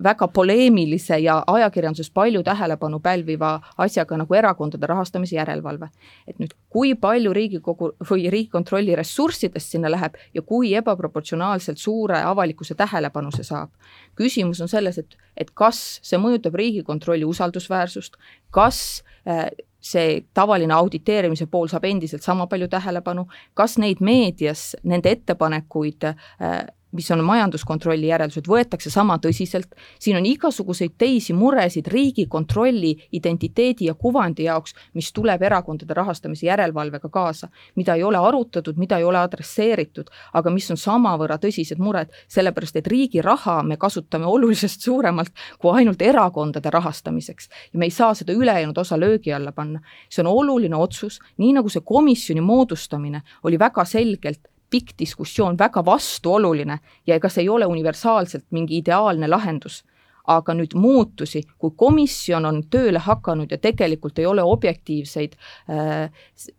väga 0.04 0.28
poleemilise 0.28 1.18
ja 1.18 1.44
ajakirjanduses 1.46 2.10
palju 2.10 2.42
tähelepanu 2.42 3.00
pälviva 3.00 3.60
asjaga 3.78 4.16
nagu 4.16 4.34
erakondade 4.34 4.86
rahastamise 4.86 5.36
järelevalve. 5.36 5.88
et 6.26 6.38
nüüd, 6.38 6.54
kui 6.70 6.94
palju 6.94 7.32
Riigikogu 7.32 7.92
või 8.10 8.30
Riigikontrolli 8.30 8.96
ressurssidest 8.96 9.70
sinna 9.70 9.90
läheb 9.90 10.14
ja 10.34 10.42
kui 10.42 10.74
ebaproportsionaalselt 10.74 11.78
suure 11.78 12.22
avalikkuse 12.22 12.74
tähelepanu 12.74 13.30
see 13.30 13.44
saab. 13.44 13.70
küsimus 14.16 14.60
on 14.60 14.68
selles, 14.68 14.98
et, 14.98 15.16
et 15.36 15.50
kas 15.50 16.00
see 16.02 16.18
mõjutab 16.18 16.54
Riigikontrolli 16.54 17.24
usaldusväärsust, 17.24 18.16
kas 18.50 19.02
äh, 19.28 19.48
see 19.80 20.24
tavaline 20.34 20.74
auditeerimise 20.74 21.46
pool 21.46 21.68
saab 21.68 21.84
endiselt 21.84 22.22
sama 22.22 22.46
palju 22.46 22.68
tähelepanu, 22.68 23.28
kas 23.54 23.78
neid 23.78 24.00
meedias, 24.00 24.76
nende 24.82 25.10
ettepanekuid 25.10 26.04
äh, 26.04 26.66
mis 26.92 27.10
on 27.10 27.22
majanduskontrolli 27.24 28.08
järeldused, 28.08 28.48
võetakse 28.48 28.90
sama 28.90 29.18
tõsiselt, 29.22 29.74
siin 30.00 30.16
on 30.16 30.26
igasuguseid 30.26 30.94
teisi 30.98 31.34
muresid 31.36 31.86
Riigikontrolli 31.92 32.94
identiteedi 33.12 33.88
ja 33.90 33.94
kuvandi 33.94 34.46
jaoks, 34.48 34.74
mis 34.94 35.12
tuleb 35.12 35.42
erakondade 35.42 35.94
rahastamise 35.94 36.46
järelevalvega 36.46 37.08
kaasa, 37.12 37.48
mida 37.76 37.94
ei 37.94 38.02
ole 38.02 38.18
arutatud, 38.18 38.78
mida 38.80 38.98
ei 38.98 39.04
ole 39.04 39.20
adresseeritud, 39.20 40.08
aga 40.32 40.50
mis 40.50 40.70
on 40.70 40.80
samavõrra 40.80 41.38
tõsised 41.42 41.80
mured, 41.82 42.12
sellepärast 42.28 42.80
et 42.80 42.86
riigi 42.88 43.22
raha 43.22 43.60
me 43.62 43.76
kasutame 43.76 44.26
oluliselt 44.38 44.80
suuremalt 44.80 45.32
kui 45.58 45.74
ainult 45.80 46.02
erakondade 46.02 46.70
rahastamiseks 46.70 47.48
ja 47.72 47.78
me 47.78 47.88
ei 47.88 47.94
saa 47.94 48.14
seda 48.14 48.32
ülejäänud 48.32 48.78
osa 48.78 49.00
löögi 49.00 49.32
alla 49.32 49.52
panna. 49.52 49.80
see 50.08 50.22
on 50.22 50.32
oluline 50.32 50.76
otsus, 50.76 51.20
nii 51.36 51.52
nagu 51.52 51.68
see 51.68 51.82
komisjoni 51.84 52.40
moodustamine 52.40 53.22
oli 53.44 53.58
väga 53.58 53.84
selgelt 53.84 54.48
pikk 54.70 54.96
diskussioon, 54.98 55.58
väga 55.58 55.84
vastuoluline 55.84 56.78
ja 57.06 57.18
ega 57.18 57.28
see 57.28 57.46
ei 57.46 57.48
ole 57.48 57.66
universaalselt 57.66 58.46
mingi 58.50 58.82
ideaalne 58.82 59.28
lahendus. 59.28 59.84
aga 60.28 60.52
nüüd 60.52 60.74
muutusi, 60.76 61.40
kui 61.56 61.70
komisjon 61.76 62.44
on 62.44 62.58
tööle 62.68 63.00
hakanud 63.00 63.48
ja 63.48 63.56
tegelikult 63.58 64.18
ei 64.18 64.26
ole 64.28 64.42
objektiivseid 64.44 65.38
äh, 65.72 66.10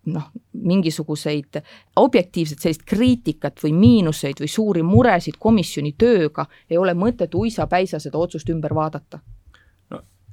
noh, 0.09 0.31
mingisuguseid 0.53 1.61
objektiivset 2.01 2.65
sellist 2.65 2.81
kriitikat 2.89 3.61
või 3.63 3.75
miinuseid 3.77 4.41
või 4.41 4.49
suuri 4.49 4.81
muresid 4.81 5.37
komisjoni 5.37 5.93
tööga, 5.93 6.47
ei 6.69 6.81
ole 6.81 6.97
mõtet 6.97 7.35
uisapäisa 7.37 7.99
seda 8.01 8.17
otsust 8.17 8.49
ümber 8.49 8.73
vaadata 8.73 9.21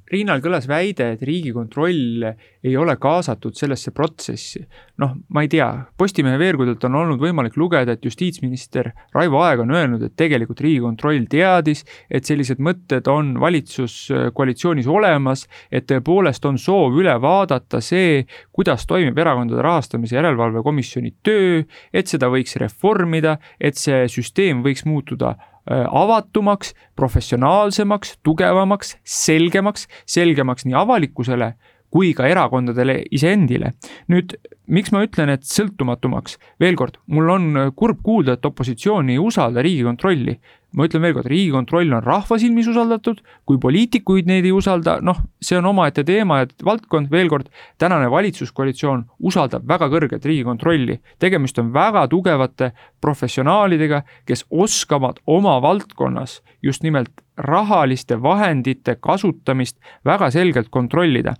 Riinal 0.07 0.39
kõlas 0.39 0.67
väide, 0.69 1.09
et 1.15 1.23
Riigikontroll 1.27 2.23
ei 2.63 2.75
ole 2.79 2.93
kaasatud 2.95 3.57
sellesse 3.59 3.91
protsessi. 3.91 4.61
noh, 4.97 5.17
ma 5.29 5.43
ei 5.43 5.49
tea, 5.51 5.67
Postimehe 5.97 6.39
veergudelt 6.39 6.83
on 6.87 6.95
olnud 6.95 7.19
võimalik 7.19 7.57
lugeda, 7.59 7.91
et 7.91 8.05
justiitsminister 8.05 8.91
Raivo 9.13 9.41
Aeg 9.43 9.59
on 9.65 9.73
öelnud, 9.75 10.03
et 10.03 10.15
tegelikult 10.15 10.61
Riigikontroll 10.63 11.27
teadis, 11.29 11.83
et 12.09 12.25
sellised 12.25 12.61
mõtted 12.63 13.07
on 13.11 13.35
valitsuskoalitsioonis 13.41 14.87
olemas, 14.87 15.43
et 15.71 15.89
tõepoolest 15.91 16.47
on 16.47 16.57
soov 16.61 16.95
üle 17.01 17.17
vaadata 17.21 17.81
see, 17.83 18.23
kuidas 18.55 18.87
toimib 18.87 19.17
Erakondade 19.19 19.61
Rahastamise 19.61 20.15
Järelevalve 20.15 20.63
Komisjoni 20.63 21.13
töö, 21.23 21.61
et 21.93 22.07
seda 22.07 22.31
võiks 22.31 22.55
reformida, 22.63 23.37
et 23.59 23.75
see 23.75 24.07
süsteem 24.11 24.63
võiks 24.63 24.87
muutuda 24.87 25.35
avatumaks, 25.67 26.73
professionaalsemaks, 26.95 28.17
tugevamaks, 28.23 28.95
selgemaks, 29.03 29.87
selgemaks 30.07 30.67
nii 30.67 30.77
avalikkusele 30.79 31.53
kui 31.93 32.11
ka 32.13 32.27
erakondadele 32.27 32.99
iseendile. 33.15 33.73
nüüd, 34.11 34.35
miks 34.67 34.91
ma 34.91 35.03
ütlen, 35.05 35.31
et 35.31 35.47
sõltumatumaks, 35.47 36.37
veel 36.59 36.75
kord, 36.79 36.99
mul 37.07 37.31
on 37.31 37.45
kurb 37.75 38.01
kuulda, 38.03 38.35
et 38.35 38.45
opositsioon 38.45 39.09
ei 39.13 39.19
usalda 39.19 39.63
Riigikontrolli 39.63 40.37
ma 40.75 40.85
ütlen 40.87 41.01
veel 41.01 41.15
kord, 41.15 41.29
Riigikontroll 41.31 41.93
on 41.95 42.03
rahva 42.03 42.37
silmis 42.41 42.67
usaldatud, 42.67 43.21
kui 43.47 43.59
poliitikuid 43.61 44.27
neid 44.29 44.45
ei 44.45 44.53
usalda, 44.55 44.97
noh, 45.01 45.21
see 45.41 45.57
on 45.57 45.69
omaette 45.71 46.03
teema 46.07 46.41
ja 46.41 46.49
valdkond, 46.65 47.11
veel 47.11 47.31
kord, 47.31 47.47
tänane 47.79 48.09
valitsuskoalitsioon 48.11 49.05
usaldab 49.19 49.67
väga 49.67 49.89
kõrget 49.93 50.25
Riigikontrolli. 50.27 50.99
tegemist 51.19 51.59
on 51.59 51.71
väga 51.73 52.07
tugevate 52.07 52.71
professionaalidega, 53.01 54.03
kes 54.25 54.45
oskavad 54.49 55.21
oma 55.25 55.61
valdkonnas 55.61 56.41
just 56.61 56.83
nimelt 56.83 57.11
rahaliste 57.37 58.17
vahendite 58.21 58.97
kasutamist 58.99 59.77
väga 60.05 60.31
selgelt 60.31 60.69
kontrollida. 60.69 61.33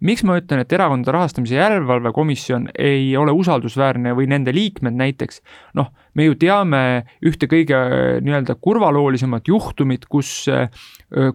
miks 0.00 0.24
ma 0.24 0.38
ütlen, 0.40 0.60
et 0.60 0.72
Erakondade 0.72 1.12
Rahastamise 1.12 1.54
Järelevalve 1.54 2.12
Komisjon 2.12 2.68
ei 2.78 3.16
ole 3.16 3.32
usaldusväärne 3.32 4.16
või 4.16 4.26
nende 4.26 4.54
liikmed 4.54 4.96
näiteks, 4.98 5.42
noh, 5.74 5.92
me 6.14 6.26
ju 6.26 6.34
teame 6.40 6.82
ühte 7.24 7.48
kõige 7.50 7.78
nii-öelda 8.24 8.56
kurvaloolisemat 8.60 9.48
juhtumit, 9.48 10.06
kus 10.10 10.44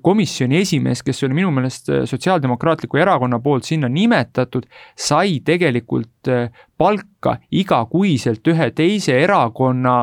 komisjoni 0.02 0.62
esimees, 0.62 1.04
kes 1.06 1.24
oli 1.26 1.38
minu 1.38 1.52
meelest 1.54 1.92
Sotsiaaldemokraatliku 2.10 2.98
Erakonna 3.02 3.40
poolt 3.44 3.68
sinna 3.70 3.90
nimetatud, 3.90 4.66
sai 4.98 5.40
tegelikult 5.46 6.32
palka 6.78 7.38
igakuiselt 7.52 8.54
ühe 8.54 8.72
teise 8.78 9.18
erakonna 9.22 10.00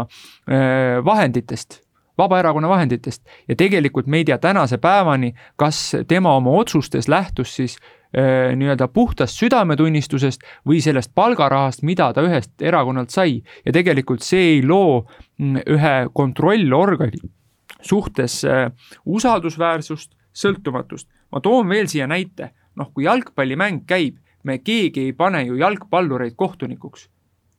vahenditest 1.04 1.80
Vabaerakonna 2.18 2.68
vahenditest. 2.68 3.24
Ja 3.48 3.56
tegelikult 3.58 4.06
me 4.06 4.20
ei 4.22 4.24
tea 4.24 4.38
tänase 4.38 4.78
päevani, 4.78 5.32
kas 5.56 5.96
tema 6.06 6.36
oma 6.36 6.50
otsustes 6.50 7.08
lähtus 7.08 7.56
siis 7.56 7.74
äh, 7.74 8.03
nii-öelda 8.14 8.86
puhtast 8.94 9.40
südametunnistusest 9.40 10.44
või 10.68 10.78
sellest 10.84 11.10
palgarahast, 11.14 11.82
mida 11.82 12.12
ta 12.14 12.22
ühest 12.22 12.62
erakonnalt 12.62 13.10
sai. 13.10 13.42
ja 13.64 13.72
tegelikult 13.72 14.22
see 14.22 14.56
ei 14.56 14.60
loo 14.62 15.06
mm, 15.38 15.64
ühe 15.66 15.94
kontrollorgani 16.12 17.18
suhtes 17.84 18.44
äh, 18.44 18.70
usaldusväärsust, 19.04 20.14
sõltumatust. 20.32 21.08
ma 21.32 21.40
toon 21.40 21.68
veel 21.68 21.88
siia 21.90 22.06
näite, 22.06 22.52
noh, 22.76 22.90
kui 22.94 23.04
jalgpallimäng 23.04 23.84
käib, 23.86 24.16
me 24.44 24.58
keegi 24.58 25.08
ei 25.08 25.12
pane 25.12 25.44
ju 25.46 25.58
jalgpallureid 25.60 26.34
kohtunikuks 26.36 27.08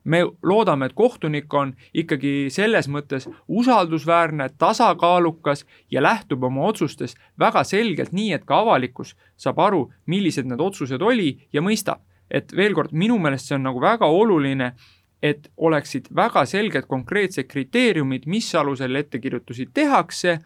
me 0.05 0.21
loodame, 0.43 0.85
et 0.85 0.95
kohtunik 0.95 1.53
on 1.53 1.73
ikkagi 1.93 2.47
selles 2.53 2.87
mõttes 2.91 3.27
usaldusväärne, 3.47 4.49
tasakaalukas 4.57 5.65
ja 5.91 6.03
lähtub 6.03 6.43
oma 6.43 6.67
otsustes 6.69 7.15
väga 7.39 7.63
selgelt 7.63 8.13
nii, 8.13 8.33
et 8.37 8.45
ka 8.45 8.61
avalikkus 8.63 9.15
saab 9.37 9.59
aru, 9.59 9.87
millised 10.05 10.47
need 10.49 10.61
otsused 10.61 11.01
oli 11.01 11.35
ja 11.53 11.61
mõistab. 11.61 12.01
et 12.31 12.55
veel 12.57 12.73
kord, 12.73 12.89
minu 12.91 13.19
meelest 13.21 13.45
see 13.45 13.55
on 13.55 13.67
nagu 13.67 13.81
väga 13.81 14.07
oluline, 14.09 14.71
et 15.21 15.51
oleksid 15.57 16.07
väga 16.15 16.41
selged 16.49 16.87
konkreetsed 16.89 17.45
kriteeriumid, 17.47 18.25
mis 18.25 18.47
alusel 18.55 18.95
ettekirjutusi 18.95 19.67
tehakse, 19.73 20.39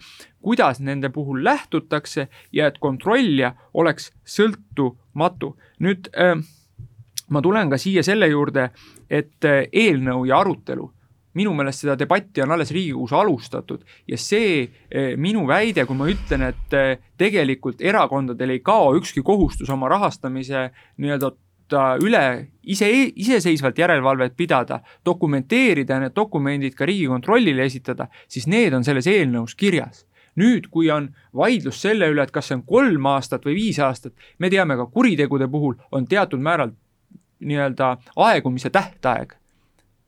kuidas 0.44 0.80
nende 0.80 1.10
puhul 1.10 1.40
lähtutakse 1.44 2.28
ja 2.52 2.68
et 2.68 2.78
kontrollija 2.80 3.54
oleks 3.74 4.12
sõltumatu. 4.26 5.56
nüüd 5.80 6.12
äh, 6.16 6.44
ma 7.30 7.42
tulen 7.42 7.70
ka 7.70 7.78
siia 7.78 8.04
selle 8.04 8.28
juurde, 8.28 8.70
et 9.10 9.46
äh, 9.46 9.66
eelnõu 9.72 10.26
ja 10.30 10.40
arutelu 10.40 10.90
minu 11.38 11.54
meelest 11.54 11.84
seda 11.84 11.96
debatti 12.00 12.42
on 12.42 12.52
alles 12.52 12.72
Riigikogus 12.74 13.14
alustatud 13.14 13.84
ja 14.10 14.18
see 14.18 14.64
äh, 14.64 15.14
minu 15.18 15.46
väide, 15.48 15.86
kui 15.86 15.98
ma 15.98 16.10
ütlen, 16.10 16.48
et 16.50 16.76
äh, 16.76 16.96
tegelikult 17.20 17.82
erakondadel 17.82 18.56
ei 18.56 18.64
kao 18.66 18.96
ükski 18.98 19.24
kohustus 19.26 19.70
oma 19.70 19.90
rahastamise 19.92 20.70
nii-öelda 20.98 21.32
üle 22.02 22.24
ise, 22.66 22.88
iseseisvalt 22.90 23.78
järelevalvet 23.78 24.34
pidada, 24.38 24.80
dokumenteerida 25.06 26.00
need 26.02 26.16
dokumendid 26.18 26.74
ka 26.74 26.88
Riigikontrollile 26.90 27.62
esitada, 27.70 28.10
siis 28.28 28.48
need 28.50 28.74
on 28.74 28.84
selles 28.84 29.06
eelnõus 29.08 29.54
kirjas. 29.56 30.08
Nüüd, 30.40 30.70
kui 30.74 30.90
on 30.90 31.12
vaidlus 31.36 31.82
selle 31.82 32.08
üle, 32.10 32.24
et 32.24 32.32
kas 32.32 32.50
see 32.50 32.58
on 32.58 32.66
kolm 32.66 33.06
aastat 33.12 33.46
või 33.46 33.58
viis 33.58 33.80
aastat, 33.84 34.16
me 34.40 34.50
teame 34.50 34.78
ka 34.80 34.88
kuritegude 34.90 35.46
puhul 35.52 35.76
on 35.92 36.08
teatud 36.10 36.42
määral 36.42 36.74
nii-öelda 37.40 37.98
aegumise 38.16 38.70
tähtaeg. 38.70 39.34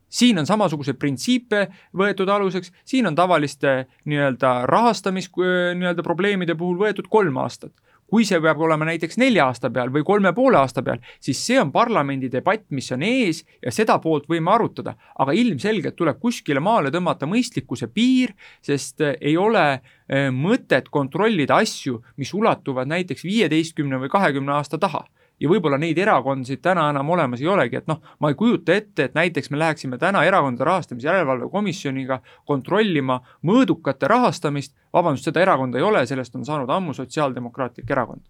siin 0.08 0.38
on 0.38 0.46
samasuguseid 0.46 0.96
printsiipe 1.00 1.68
võetud 1.96 2.28
aluseks, 2.28 2.72
siin 2.84 3.06
on 3.06 3.14
tavaliste 3.14 3.86
nii-öelda 4.04 4.66
rahastamis 4.68 5.30
nii-öelda 5.74 6.02
probleemide 6.02 6.54
puhul 6.54 6.76
võetud 6.78 7.08
kolm 7.08 7.36
aastat 7.36 7.72
kui 8.12 8.26
see 8.28 8.42
peab 8.44 8.60
olema 8.60 8.84
näiteks 8.84 9.16
nelja 9.16 9.46
aasta 9.48 9.70
peal 9.72 9.88
või 9.92 10.04
kolme 10.04 10.34
poole 10.36 10.58
aasta 10.60 10.82
peal, 10.84 10.98
siis 11.16 11.38
see 11.40 11.56
on 11.56 11.70
parlamendi 11.72 12.28
debatt, 12.32 12.66
mis 12.76 12.90
on 12.92 13.04
ees 13.08 13.40
ja 13.64 13.72
seda 13.72 13.96
poolt 14.04 14.28
võime 14.28 14.52
arutada. 14.52 14.92
aga 15.18 15.32
ilmselgelt 15.32 15.96
tuleb 15.96 16.18
kuskile 16.20 16.60
maale 16.60 16.92
tõmmata 16.92 17.24
mõistlikkuse 17.30 17.88
piir, 17.88 18.34
sest 18.60 19.00
ei 19.00 19.36
ole 19.40 19.64
eh, 19.72 20.28
mõtet 20.28 20.92
kontrollida 20.92 21.56
asju, 21.64 22.02
mis 22.20 22.34
ulatuvad 22.36 22.92
näiteks 22.92 23.24
viieteistkümne 23.24 23.96
või 24.04 24.12
kahekümne 24.12 24.58
aasta 24.60 24.78
taha 24.78 25.06
ja 25.42 25.50
võib-olla 25.50 25.78
neid 25.80 25.98
erakondasid 25.98 26.62
täna 26.62 26.86
enam 26.92 27.10
olemas 27.10 27.42
ei 27.42 27.48
olegi, 27.50 27.80
et 27.80 27.88
noh, 27.90 28.00
ma 28.22 28.30
ei 28.30 28.38
kujuta 28.38 28.76
ette, 28.76 29.08
et 29.08 29.16
näiteks 29.18 29.50
me 29.50 29.58
läheksime 29.58 29.98
täna 29.98 30.22
Erakondade 30.26 30.68
Rahastamise 30.68 31.08
Järelevalve 31.08 31.48
Komisjoniga 31.50 32.20
kontrollima 32.48 33.18
mõõdukate 33.48 34.10
rahastamist, 34.10 34.76
vabandust, 34.94 35.26
seda 35.28 35.42
erakonda 35.42 35.80
ei 35.80 35.86
ole, 35.86 36.04
sellest 36.06 36.36
on 36.38 36.46
saanud 36.46 36.70
ammu 36.70 36.94
Sotsiaaldemokraatlik 36.94 37.90
Erakond. 37.90 38.22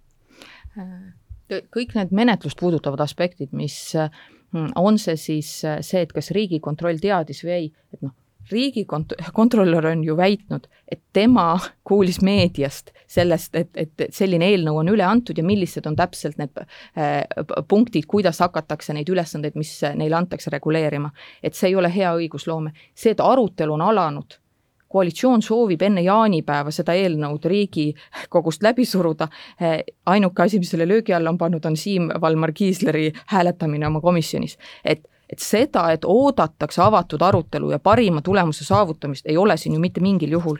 kõik 1.52 1.94
need 1.98 2.12
menetlust 2.16 2.58
puudutavad 2.60 3.00
aspektid, 3.04 3.52
mis 3.52 3.92
on 4.76 4.98
see 4.98 5.16
siis 5.20 5.52
see, 5.60 6.00
et 6.00 6.12
kas 6.12 6.32
Riigikontroll 6.32 7.00
teadis 7.00 7.44
või 7.44 7.52
ei, 7.52 7.70
et 7.92 8.00
noh, 8.00 8.14
riigikontrolör 8.50 9.86
on 9.86 10.04
ju 10.04 10.16
väitnud, 10.16 10.66
et 10.88 11.00
tema 11.12 11.58
kuulis 11.88 12.20
meediast 12.22 12.92
sellest, 13.06 13.54
et, 13.54 13.70
et 13.76 14.06
selline 14.10 14.48
eelnõu 14.52 14.80
on 14.82 14.92
üle 14.92 15.04
antud 15.06 15.38
ja 15.38 15.44
millised 15.44 15.86
on 15.86 15.96
täpselt 15.96 16.38
need 16.40 16.62
äh, 16.62 17.22
punktid, 17.68 18.06
kuidas 18.08 18.40
hakatakse 18.44 18.94
neid 18.96 19.08
ülesandeid, 19.12 19.56
mis 19.58 19.74
neile 19.94 20.16
antakse, 20.16 20.50
reguleerima. 20.50 21.10
et 21.42 21.54
see 21.54 21.72
ei 21.72 21.76
ole 21.76 21.92
hea 21.94 22.14
õigusloome. 22.16 22.72
see, 22.94 23.12
et 23.12 23.20
arutelu 23.20 23.74
on 23.74 23.84
alanud, 23.88 24.38
koalitsioon 24.92 25.42
soovib 25.42 25.82
enne 25.82 26.04
jaanipäeva 26.04 26.72
seda 26.74 26.94
eelnõud 26.98 27.44
Riigikogust 27.48 28.62
läbi 28.62 28.84
suruda, 28.88 29.28
äh, 29.62 29.80
ainuke 30.06 30.44
asi, 30.44 30.60
mis 30.60 30.72
selle 30.72 30.88
löögi 30.88 31.14
alla 31.16 31.32
on 31.32 31.38
pannud, 31.38 31.64
on 31.64 31.76
Siim 31.76 32.10
Valmar 32.20 32.52
Kiisleri 32.52 33.12
hääletamine 33.32 33.86
oma 33.86 34.00
komisjonis. 34.00 34.58
et 34.84 35.08
et 35.32 35.40
seda, 35.40 35.90
et 35.92 36.04
oodatakse 36.04 36.82
avatud 36.82 37.22
arutelu 37.22 37.70
ja 37.70 37.78
parima 37.78 38.20
tulemuse 38.22 38.64
saavutamist, 38.64 39.26
ei 39.26 39.36
ole 39.36 39.56
siin 39.56 39.74
ju 39.74 39.80
mitte 39.80 40.00
mingil 40.00 40.30
juhul. 40.30 40.58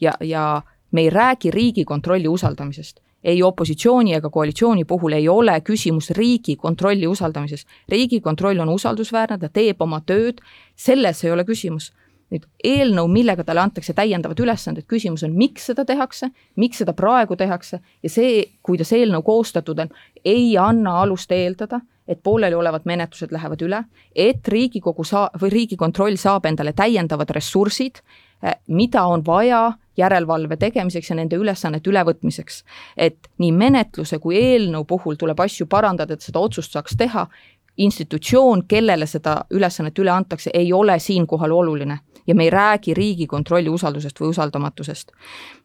ja, 0.00 0.12
ja 0.20 0.62
me 0.90 1.00
ei 1.00 1.10
räägi 1.10 1.50
Riigikontrolli 1.50 2.28
usaldamisest 2.28 3.00
ei 3.24 3.42
opositsiooni 3.42 4.14
ega 4.14 4.30
koalitsiooni 4.30 4.84
puhul 4.84 5.12
ei 5.12 5.28
ole 5.28 5.60
küsimus 5.60 6.10
Riigikontrolli 6.10 7.06
usaldamises. 7.06 7.66
riigikontroll 7.88 8.58
on 8.58 8.68
usaldusväärne, 8.68 9.38
ta 9.38 9.48
teeb 9.48 9.82
oma 9.82 10.00
tööd, 10.00 10.40
selles 10.76 11.24
ei 11.24 11.30
ole 11.30 11.44
küsimus. 11.44 11.92
nüüd 12.32 12.46
eelnõu, 12.64 13.08
millega 13.12 13.44
talle 13.44 13.60
antakse 13.60 13.92
täiendavad 13.92 14.38
ülesanded, 14.40 14.86
küsimus 14.88 15.20
on, 15.22 15.34
miks 15.36 15.66
seda 15.68 15.84
tehakse, 15.84 16.30
miks 16.56 16.78
seda 16.80 16.94
praegu 16.96 17.36
tehakse 17.36 17.80
ja 18.02 18.08
see, 18.08 18.46
kuidas 18.62 18.92
eelnõu 18.92 19.20
koostatud 19.22 19.78
on, 19.78 19.90
ei 20.24 20.56
anna 20.56 21.02
alust 21.02 21.32
eeldada, 21.32 21.82
et 22.08 22.22
pooleliolevad 22.22 22.84
menetlused 22.84 23.32
lähevad 23.32 23.62
üle, 23.62 23.84
et 24.14 24.48
Riigikogu 24.48 25.04
saa- 25.04 25.30
või 25.38 25.50
Riigikontroll 25.50 26.16
saab 26.16 26.46
endale 26.46 26.72
täiendavad 26.72 27.30
ressursid, 27.30 28.02
eh, 28.42 28.54
mida 28.66 29.04
on 29.04 29.22
vaja 29.26 29.72
järelevalve 29.96 30.56
tegemiseks 30.56 31.10
ja 31.10 31.16
nende 31.16 31.36
ülesannete 31.36 31.90
ülevõtmiseks. 31.90 32.62
et 32.96 33.28
nii 33.38 33.52
menetluse 33.52 34.18
kui 34.18 34.36
eelnõu 34.36 34.84
puhul 34.84 35.14
tuleb 35.16 35.40
asju 35.40 35.66
parandada, 35.66 36.14
et 36.14 36.20
seda 36.20 36.40
otsust 36.40 36.72
saaks 36.72 36.96
teha, 36.96 37.26
institutsioon, 37.76 38.64
kellele 38.68 39.06
seda 39.06 39.44
ülesannet 39.50 39.98
üle 39.98 40.10
antakse, 40.10 40.50
ei 40.54 40.72
ole 40.72 40.98
siinkohal 40.98 41.50
oluline 41.50 41.98
ja 42.26 42.34
me 42.34 42.44
ei 42.44 42.50
räägi 42.50 42.94
Riigikontrolli 42.94 43.68
usaldusest 43.68 44.20
või 44.20 44.28
usaldamatusest. 44.28 45.12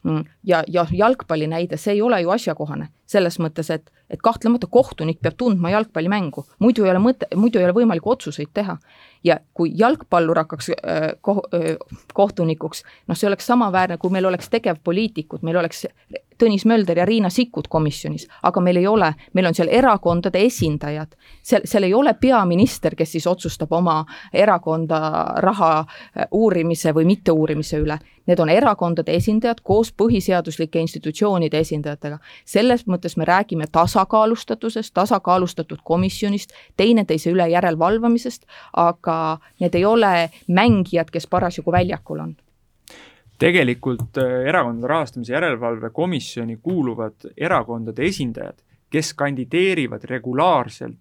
Mm, 0.03 0.23
ja, 0.43 0.63
ja 0.67 0.85
jalgpalli 0.91 1.47
näide, 1.47 1.77
see 1.77 1.93
ei 1.93 2.01
ole 2.01 2.21
ju 2.21 2.29
asjakohane 2.33 2.89
selles 3.07 3.39
mõttes, 3.39 3.69
et, 3.71 3.91
et 4.09 4.21
kahtlemata 4.23 4.67
kohtunik 4.67 5.21
peab 5.21 5.37
tundma 5.37 5.69
jalgpallimängu, 5.71 6.43
muidu 6.59 6.83
ei 6.83 6.91
ole 6.91 6.99
mõte, 6.99 7.29
muidu 7.35 7.59
ei 7.59 7.67
ole 7.67 7.75
võimalik 7.77 8.07
otsuseid 8.07 8.51
teha. 8.53 8.77
Ja 9.27 9.39
kui 9.53 9.71
jalgpallur 9.77 10.41
hakkaks 10.43 10.71
ko, 11.21 11.41
kohtunikuks, 12.13 12.83
noh, 13.07 13.17
see 13.17 13.27
oleks 13.29 13.47
samaväärne, 13.47 13.97
kui 14.01 14.13
meil 14.13 14.25
oleks 14.29 14.49
tegevpoliitikud, 14.53 15.43
meil 15.43 15.59
oleks 15.63 15.85
Tõnis 16.37 16.67
Mölder 16.69 16.99
ja 17.01 17.05
Riina 17.05 17.31
Sikkut 17.33 17.65
komisjonis, 17.67 18.27
aga 18.45 18.61
meil 18.61 18.77
ei 18.77 18.85
ole, 18.87 19.07
meil 19.33 19.47
on 19.49 19.55
seal 19.57 19.71
erakondade 19.73 20.37
esindajad. 20.45 21.15
seal, 21.41 21.65
seal 21.65 21.87
ei 21.87 21.93
ole 21.97 22.13
peaminister, 22.13 22.95
kes 22.95 23.11
siis 23.11 23.27
otsustab 23.27 23.73
oma 23.73 24.03
erakonda 24.33 24.99
raha 25.41 25.71
uurimise 26.31 26.93
või 26.93 27.09
mitteuurimise 27.09 27.81
üle. 27.81 27.97
Need 28.27 28.39
on 28.39 28.49
erakondade 28.49 29.15
esindajad 29.15 29.61
koos 29.63 29.93
põhiseaduslike 29.93 30.79
institutsioonide 30.79 31.59
esindajatega. 31.59 32.19
selles 32.45 32.87
mõttes 32.87 33.17
me 33.17 33.25
räägime 33.25 33.65
tasakaalustatusest, 33.71 34.93
tasakaalustatud 34.93 35.79
komisjonist, 35.83 36.53
teineteise 36.77 37.31
üle 37.31 37.47
järelevalvamisest, 37.49 38.45
aga 38.73 39.37
need 39.59 39.75
ei 39.75 39.85
ole 39.85 40.29
mängijad, 40.47 41.09
kes 41.11 41.27
parasjagu 41.27 41.71
väljakul 41.71 42.19
on 42.19 42.35
tegelikult 43.37 44.17
äh, 44.17 44.47
Erakondade 44.49 44.87
Rahastamise 44.87 45.33
Järelevalve 45.33 45.89
Komisjoni 45.89 46.57
kuuluvad 46.57 47.29
erakondade 47.37 48.05
esindajad, 48.05 48.57
kes 48.89 49.13
kandideerivad 49.13 50.03
regulaarselt 50.03 50.97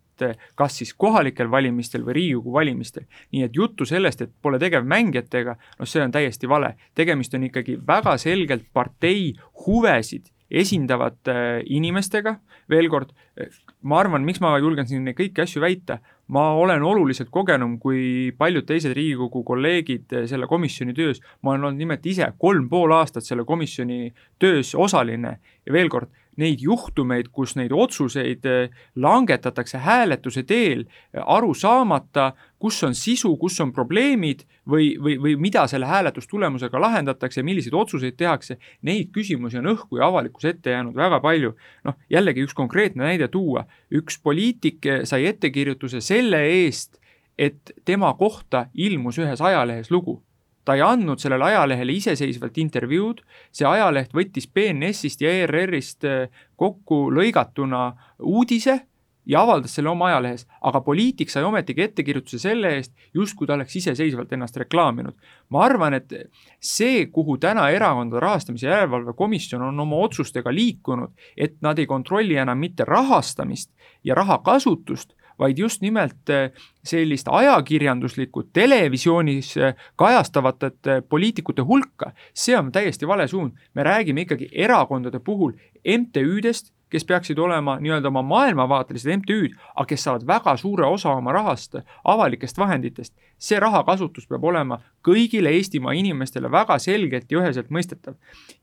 kas 0.54 0.78
siis 0.78 0.94
kohalikel 0.94 1.50
valimistel 1.50 2.04
või 2.06 2.16
Riigikogu 2.20 2.52
valimistel. 2.52 3.04
nii 3.32 3.42
et 3.42 3.56
juttu 3.56 3.84
sellest, 3.84 4.22
et 4.22 4.32
pole 4.42 4.58
tegevmängijatega, 4.58 5.56
noh, 5.78 5.88
see 5.88 6.02
on 6.02 6.12
täiesti 6.12 6.48
vale. 6.48 6.76
tegemist 6.94 7.34
on 7.34 7.44
ikkagi 7.44 7.78
väga 7.86 8.16
selgelt 8.18 8.64
partei 8.72 9.34
huvesid 9.66 10.32
esindavate 10.50 11.62
inimestega, 11.74 12.36
veel 12.70 12.88
kord, 12.90 13.10
eh, 13.36 13.50
ma 13.82 14.00
arvan, 14.00 14.24
miks 14.24 14.40
ma 14.40 14.54
julgen 14.58 14.86
siin 14.86 15.06
kõiki 15.06 15.42
asju 15.42 15.62
väita, 15.62 15.98
ma 16.28 16.52
olen 16.58 16.82
oluliselt 16.82 17.30
kogenum 17.30 17.76
kui 17.82 18.32
paljud 18.38 18.66
teised 18.66 18.94
Riigikogu 18.94 19.42
kolleegid 19.46 20.14
selle 20.26 20.46
komisjoni 20.46 20.94
töös. 20.94 21.20
ma 21.42 21.50
olen 21.50 21.64
olnud 21.64 21.78
nimelt 21.78 22.06
ise 22.06 22.32
kolm 22.38 22.68
pool 22.68 22.92
aastat 22.92 23.24
selle 23.24 23.44
komisjoni 23.44 24.12
töös 24.38 24.74
osaline 24.74 25.38
ja 25.66 25.72
veel 25.72 25.88
kord, 25.88 26.08
neid 26.40 26.62
juhtumeid, 26.62 27.30
kus 27.32 27.54
neid 27.56 27.72
otsuseid 27.72 28.46
eh, 28.48 28.74
langetatakse 28.96 29.80
hääletuse 29.82 30.44
teel, 30.48 30.84
eh, 31.14 31.22
aru 31.22 31.54
saamata, 31.54 32.32
kus 32.58 32.82
on 32.86 32.94
sisu, 32.96 33.34
kus 33.40 33.58
on 33.60 33.72
probleemid 33.76 34.44
või, 34.68 34.94
või, 35.02 35.16
või 35.22 35.36
mida 35.40 35.66
selle 35.70 35.88
hääletustulemusega 35.88 36.80
lahendatakse, 36.80 37.44
milliseid 37.46 37.74
otsuseid 37.76 38.18
tehakse, 38.20 38.58
neid 38.82 39.10
küsimusi 39.14 39.60
on 39.60 39.72
õhku 39.74 40.00
ja 40.00 40.10
avalikkuse 40.10 40.54
ette 40.54 40.76
jäänud 40.76 40.96
väga 40.96 41.20
palju. 41.20 41.54
noh, 41.84 41.96
jällegi 42.10 42.44
üks 42.44 42.54
konkreetne 42.54 43.04
näide 43.04 43.28
tuua, 43.28 43.66
üks 43.90 44.20
poliitik 44.22 44.86
eh, 44.86 45.02
sai 45.04 45.26
ettekirjutuse 45.26 46.00
selle 46.00 46.44
eest, 46.62 47.00
et 47.38 47.74
tema 47.84 48.14
kohta 48.16 48.66
ilmus 48.74 49.18
ühes 49.20 49.40
ajalehes 49.44 49.90
lugu 49.90 50.22
ta 50.66 50.74
ei 50.74 50.82
andnud 50.82 51.22
sellele 51.22 51.46
ajalehele 51.52 51.94
iseseisvalt 51.94 52.58
intervjuud, 52.58 53.22
see 53.54 53.68
ajaleht 53.68 54.12
võttis 54.16 54.48
BNS-ist 54.50 55.22
ja 55.22 55.32
ERR-ist 55.44 56.06
äh, 56.10 56.28
kokku 56.58 57.06
lõigatuna 57.14 57.88
uudise 58.18 58.80
ja 59.26 59.42
avaldas 59.42 59.74
selle 59.74 59.90
oma 59.90 60.08
ajalehes, 60.10 60.46
aga 60.68 60.80
poliitik 60.86 61.30
sai 61.30 61.44
ometigi 61.46 61.82
ettekirjutuse 61.86 62.38
selle 62.42 62.72
eest, 62.78 62.92
justkui 63.14 63.46
ta 63.46 63.56
oleks 63.56 63.76
iseseisvalt 63.80 64.32
ennast 64.32 64.56
reklaaminud. 64.62 65.14
ma 65.50 65.64
arvan, 65.64 65.94
et 65.94 66.12
see, 66.60 67.06
kuhu 67.06 67.38
täna 67.38 67.68
Erakondade 67.70 68.20
Rahastamise 68.22 68.66
Järelevalve 68.66 69.12
Komisjon 69.18 69.62
on 69.62 69.80
oma 69.80 69.96
otsustega 70.06 70.54
liikunud, 70.54 71.10
et 71.36 71.56
nad 71.62 71.78
ei 71.78 71.86
kontrolli 71.86 72.36
enam 72.36 72.58
mitte 72.58 72.84
rahastamist 72.84 73.70
ja 74.04 74.14
raha 74.14 74.38
kasutust, 74.38 75.14
vaid 75.38 75.58
just 75.58 75.80
nimelt 75.80 76.30
eh, 76.30 76.50
sellist 76.84 77.28
ajakirjanduslikku 77.30 78.42
televisioonis 78.52 79.56
eh, 79.56 79.74
kajastavate 79.96 80.70
eh, 80.86 81.02
poliitikute 81.08 81.62
hulka, 81.62 82.12
see 82.34 82.56
on 82.58 82.72
täiesti 82.72 83.08
vale 83.08 83.28
suund. 83.28 83.52
me 83.74 83.82
räägime 83.82 84.20
ikkagi 84.20 84.48
erakondade 84.52 85.18
puhul 85.18 85.52
MTÜ-dest, 85.98 86.72
kes 86.90 87.04
peaksid 87.04 87.38
olema 87.38 87.78
nii-öelda 87.80 88.08
oma 88.08 88.22
maailmavaatelised 88.22 89.10
MTÜ-d, 89.16 89.54
aga 89.74 89.86
kes 89.86 90.04
saavad 90.04 90.26
väga 90.26 90.56
suure 90.56 90.86
osa 90.86 91.10
oma 91.10 91.32
rahast 91.32 91.76
avalikest 92.04 92.58
vahenditest. 92.58 93.14
see 93.38 93.60
rahakasutus 93.60 94.26
peab 94.26 94.44
olema 94.44 94.80
kõigile 95.04 95.52
Eestimaa 95.52 95.92
inimestele 95.92 96.50
väga 96.50 96.78
selgelt 96.78 97.32
ja 97.32 97.38
üheselt 97.38 97.70
mõistetav. 97.70 98.14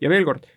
ja 0.01 0.09
veel 0.09 0.25
kord, 0.25 0.47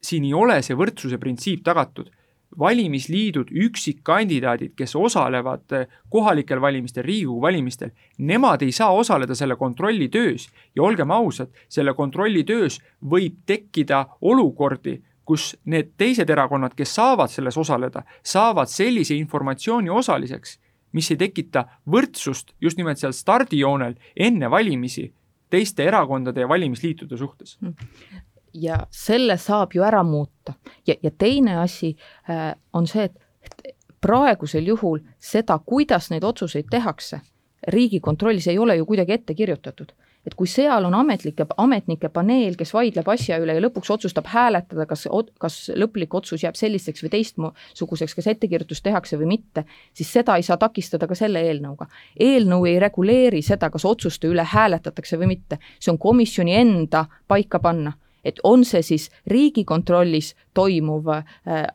siin 0.00 0.24
ei 0.24 0.34
ole 0.34 0.62
see 0.62 0.76
võrdsuse 0.76 1.18
printsiip 1.18 1.64
tagatud 1.64 2.10
valimisliidud, 2.58 3.48
üksikkandidaadid, 3.50 4.74
kes 4.76 4.94
osalevad 4.96 5.72
eh, 5.72 5.86
kohalikel 6.08 6.60
valimistel, 6.60 7.04
Riigikogu 7.04 7.42
valimistel, 7.42 7.90
nemad 8.18 8.62
ei 8.62 8.72
saa 8.72 8.92
osaleda 8.92 9.34
selle 9.34 9.56
kontrolli 9.56 10.08
töös. 10.08 10.48
Ja 10.76 10.82
olgem 10.82 11.10
ausad, 11.10 11.50
selle 11.68 11.94
kontrolli 11.94 12.44
töös 12.44 12.80
võib 13.10 13.40
tekkida 13.46 14.04
olukordi, 14.20 15.00
kus 15.24 15.54
need 15.64 15.94
teised 15.96 16.30
erakonnad, 16.30 16.74
kes 16.76 16.94
saavad 16.94 17.32
selles 17.32 17.56
osaleda, 17.56 18.04
saavad 18.22 18.68
sellise 18.68 19.16
informatsiooni 19.16 19.90
osaliseks, 19.90 20.58
mis 20.92 21.10
ei 21.10 21.18
tekita 21.18 21.64
võrdsust 21.90 22.54
just 22.60 22.78
nimelt 22.78 23.00
seal 23.00 23.12
stardijoonel 23.16 23.96
enne 24.16 24.50
valimisi 24.50 25.08
teiste 25.50 25.84
erakondade 25.86 26.44
ja 26.44 26.48
valimisliitude 26.48 27.16
suhtes 27.18 27.58
ja 28.54 28.78
selle 28.90 29.36
saab 29.36 29.74
ju 29.74 29.82
ära 29.82 30.02
muuta. 30.02 30.54
ja, 30.86 30.94
ja 31.02 31.10
teine 31.10 31.58
asi 31.58 31.96
äh, 32.30 32.54
on 32.72 32.86
see, 32.86 33.04
et 33.04 33.74
praegusel 34.00 34.66
juhul 34.66 35.00
seda, 35.18 35.58
kuidas 35.58 36.10
neid 36.10 36.24
otsuseid 36.24 36.68
tehakse, 36.70 37.20
riigikontrollis 37.68 38.46
ei 38.48 38.58
ole 38.58 38.76
ju 38.76 38.86
kuidagi 38.86 39.12
ette 39.12 39.34
kirjutatud 39.34 39.92
et 40.26 40.34
kui 40.34 40.48
seal 40.48 40.86
on 40.88 40.94
ametlike, 40.96 41.46
ametnike 41.60 42.08
paneel, 42.12 42.56
kes 42.56 42.72
vaidleb 42.74 43.08
asja 43.12 43.36
üle 43.42 43.56
ja 43.56 43.60
lõpuks 43.60 43.90
otsustab 43.92 44.28
hääletada, 44.32 44.86
kas, 44.88 45.06
kas 45.40 45.58
lõplik 45.76 46.14
otsus 46.16 46.44
jääb 46.46 46.56
selliseks 46.56 47.04
või 47.04 47.12
teistsuguseks, 47.12 48.14
kas 48.16 48.30
ettekirjutus 48.32 48.80
tehakse 48.84 49.18
või 49.20 49.34
mitte, 49.34 49.66
siis 49.92 50.12
seda 50.16 50.38
ei 50.40 50.46
saa 50.46 50.56
takistada 50.60 51.08
ka 51.10 51.18
selle 51.18 51.42
eelnõuga. 51.44 51.90
eelnõu 52.20 52.64
ei 52.70 52.78
reguleeri 52.80 53.42
seda, 53.42 53.70
kas 53.70 53.84
otsuste 53.84 54.30
üle 54.30 54.46
hääletatakse 54.48 55.20
või 55.20 55.34
mitte, 55.34 55.60
see 55.78 55.92
on 55.92 56.00
komisjoni 56.00 56.56
enda 56.56 57.04
paika 57.28 57.60
panna 57.60 57.92
et 58.24 58.40
on 58.44 58.64
see 58.64 58.82
siis 58.82 59.10
Riigikontrollis 59.26 60.34
toimuv 60.54 61.08
äh, 61.08 61.24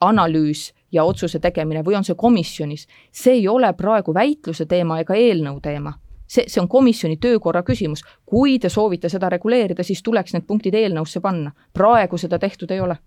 analüüs 0.01 0.73
ja 0.91 1.03
otsuse 1.03 1.39
tegemine 1.39 1.83
või 1.85 1.95
on 1.95 2.03
see 2.03 2.15
komisjonis, 2.15 2.87
see 3.11 3.33
ei 3.33 3.47
ole 3.47 3.73
praegu 3.73 4.13
väitluse 4.13 4.65
teema 4.65 4.99
ega 4.99 5.15
eelnõu 5.15 5.59
teema 5.61 5.93
see, 6.29 6.45
see 6.47 6.61
on 6.61 6.67
komisjoni 6.69 7.17
töökorra 7.17 7.63
küsimus. 7.63 8.03
kui 8.25 8.59
te 8.59 8.69
soovite 8.69 9.09
seda 9.09 9.29
reguleerida, 9.29 9.83
siis 9.83 10.03
tuleks 10.03 10.33
need 10.33 10.45
punktid 10.47 10.73
eelnõusse 10.73 11.21
panna. 11.21 11.51
praegu 11.73 12.17
seda 12.17 12.39
tehtud 12.39 12.71
ei 12.71 12.79
ole 12.79 12.97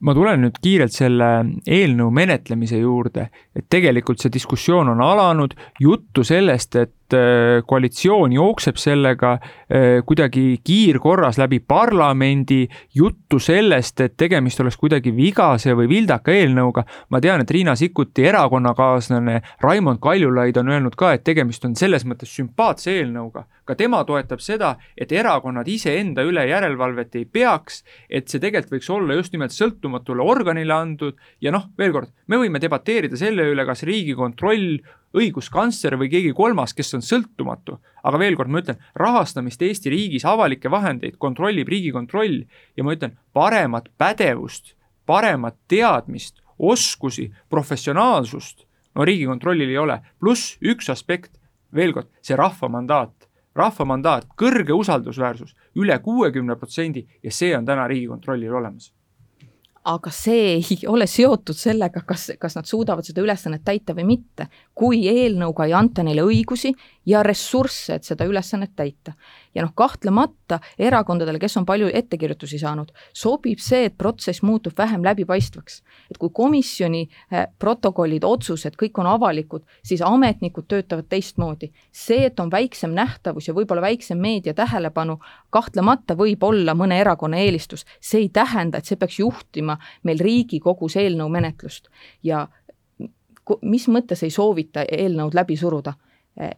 ma 0.00 0.14
tulen 0.14 0.44
nüüd 0.44 0.58
kiirelt 0.62 0.94
selle 0.94 1.28
eelnõu 1.66 2.10
menetlemise 2.14 2.78
juurde, 2.78 3.28
et 3.56 3.66
tegelikult 3.70 4.22
see 4.22 4.32
diskussioon 4.32 4.92
on 4.94 5.00
alanud, 5.02 5.54
juttu 5.80 6.24
sellest, 6.24 6.76
et 6.76 6.92
äh, 7.14 7.60
koalitsioon 7.66 8.32
jookseb 8.32 8.76
sellega 8.80 9.32
äh, 9.32 10.00
kuidagi 10.06 10.60
kiirkorras 10.64 11.38
läbi 11.38 11.60
parlamendi, 11.60 12.66
juttu 12.94 13.38
sellest, 13.38 14.00
et 14.00 14.16
tegemist 14.16 14.60
oleks 14.60 14.76
kuidagi 14.76 15.14
vigase 15.16 15.74
või 15.76 15.88
vildaka 15.88 16.32
eelnõuga. 16.32 16.84
ma 17.10 17.20
tean, 17.20 17.40
et 17.40 17.50
Riina 17.50 17.76
Sikkuti 17.76 18.26
erakonnakaaslane 18.28 19.40
Raimond 19.62 19.98
Kaljulaid 20.00 20.56
on 20.56 20.68
öelnud 20.68 20.96
ka, 20.96 21.12
et 21.12 21.24
tegemist 21.24 21.64
on 21.64 21.76
selles 21.76 22.04
mõttes 22.04 22.34
sümpaatse 22.34 22.98
eelnõuga 22.98 23.46
ka 23.68 23.76
tema 23.76 24.00
toetab 24.08 24.40
seda, 24.40 24.72
et 24.96 25.12
erakonnad 25.12 25.68
iseenda 25.68 26.24
üle 26.24 26.46
järelevalvet 26.48 27.18
ei 27.20 27.26
peaks, 27.28 27.82
et 28.08 28.30
see 28.30 28.40
tegelikult 28.40 28.78
võiks 28.78 28.88
olla 28.94 29.18
just 29.18 29.34
nimelt 29.36 29.52
sõltumatule 29.52 30.24
organile 30.24 30.72
antud 30.72 31.18
ja 31.44 31.52
noh, 31.52 31.68
veel 31.78 31.92
kord, 31.92 32.14
me 32.32 32.40
võime 32.40 32.62
debateerida 32.62 33.20
selle 33.20 33.44
üle, 33.52 33.66
kas 33.68 33.84
Riigikontroll, 33.88 34.78
õiguskantsler 35.16 35.96
või 35.98 36.10
keegi 36.12 36.32
kolmas, 36.36 36.74
kes 36.74 36.94
on 36.94 37.04
sõltumatu. 37.04 37.78
aga 38.02 38.18
veel 38.18 38.36
kord 38.36 38.50
ma 38.50 38.62
ütlen, 38.62 38.78
rahastamist 38.94 39.62
Eesti 39.62 39.90
riigis, 39.90 40.24
avalikke 40.24 40.70
vahendeid 40.70 41.16
kontrollib 41.18 41.68
Riigikontroll 41.68 42.44
ja 42.76 42.84
ma 42.84 42.94
ütlen, 42.94 43.16
paremat 43.32 43.88
pädevust, 43.98 44.74
paremat 45.06 45.56
teadmist, 45.68 46.42
oskusi, 46.58 47.32
professionaalsust 47.48 48.66
no 48.94 49.04
Riigikontrollil 49.04 49.68
ei 49.68 49.78
ole, 49.78 50.00
pluss 50.20 50.56
üks 50.60 50.90
aspekt, 50.90 51.32
veel 51.74 51.92
kord, 51.92 52.08
see 52.22 52.36
rahva 52.36 52.68
mandaat 52.68 53.28
rahva 53.58 53.84
mandaat, 53.84 54.28
kõrge 54.38 54.74
usaldusväärsus 54.76 55.56
üle 55.78 55.98
kuuekümne 55.98 56.56
protsendi 56.56 57.06
ja 57.22 57.32
see 57.34 57.56
on 57.56 57.66
täna 57.66 57.88
Riigikontrollil 57.90 58.54
olemas 58.54 58.92
aga 59.84 60.10
see 60.10 60.58
ei 60.58 60.78
ole 60.86 61.06
seotud 61.06 61.56
sellega, 61.56 62.02
kas, 62.06 62.30
kas 62.40 62.56
nad 62.58 62.66
suudavad 62.68 63.06
seda 63.06 63.22
ülesannet 63.24 63.64
täita 63.64 63.94
või 63.96 64.04
mitte. 64.14 64.48
kui 64.74 65.06
eelnõuga 65.08 65.66
ei 65.66 65.72
anta 65.74 66.02
neile 66.02 66.22
õigusi 66.22 66.72
ja 67.06 67.22
ressursse, 67.22 67.94
et 67.94 68.04
seda 68.04 68.24
ülesannet 68.24 68.74
täita. 68.76 69.12
Ja 69.54 69.62
noh, 69.64 69.72
kahtlemata 69.74 70.60
erakondadele, 70.78 71.38
kes 71.38 71.56
on 71.56 71.66
palju 71.66 71.90
ettekirjutusi 71.94 72.58
saanud, 72.58 72.92
sobib 73.16 73.62
see, 73.62 73.88
et 73.88 73.96
protsess 73.98 74.42
muutub 74.42 74.76
vähem 74.78 75.04
läbipaistvaks. 75.04 75.82
et 76.10 76.18
kui 76.18 76.30
komisjoni 76.32 77.08
eh, 77.32 77.46
protokollid, 77.58 78.24
otsused, 78.24 78.76
kõik 78.76 79.00
on 79.00 79.06
avalikud, 79.06 79.64
siis 79.82 80.02
ametnikud 80.02 80.68
töötavad 80.68 81.08
teistmoodi. 81.08 81.72
see, 81.92 82.26
et 82.26 82.40
on 82.40 82.50
väiksem 82.50 82.90
nähtavus 82.90 83.48
ja 83.48 83.54
võib-olla 83.54 83.82
väiksem 83.82 84.18
meedia 84.18 84.54
tähelepanu, 84.54 85.18
kahtlemata 85.50 86.14
võib 86.14 86.42
olla 86.42 86.74
mõne 86.74 87.00
erakonna 87.00 87.36
eelistus, 87.36 87.86
see 88.00 88.20
ei 88.20 88.28
tähenda, 88.28 88.78
et 88.78 88.84
see 88.84 88.96
peaks 88.96 89.18
juhtima 89.18 89.78
meil 90.02 90.18
Riigikogus 90.18 90.96
eelnõu 90.96 91.28
menetlust 91.28 91.88
ja 92.22 92.48
mis 93.62 93.88
mõttes 93.88 94.22
ei 94.22 94.30
soovita 94.30 94.84
eelnõud 94.84 95.34
läbi 95.34 95.56
suruda? 95.56 95.94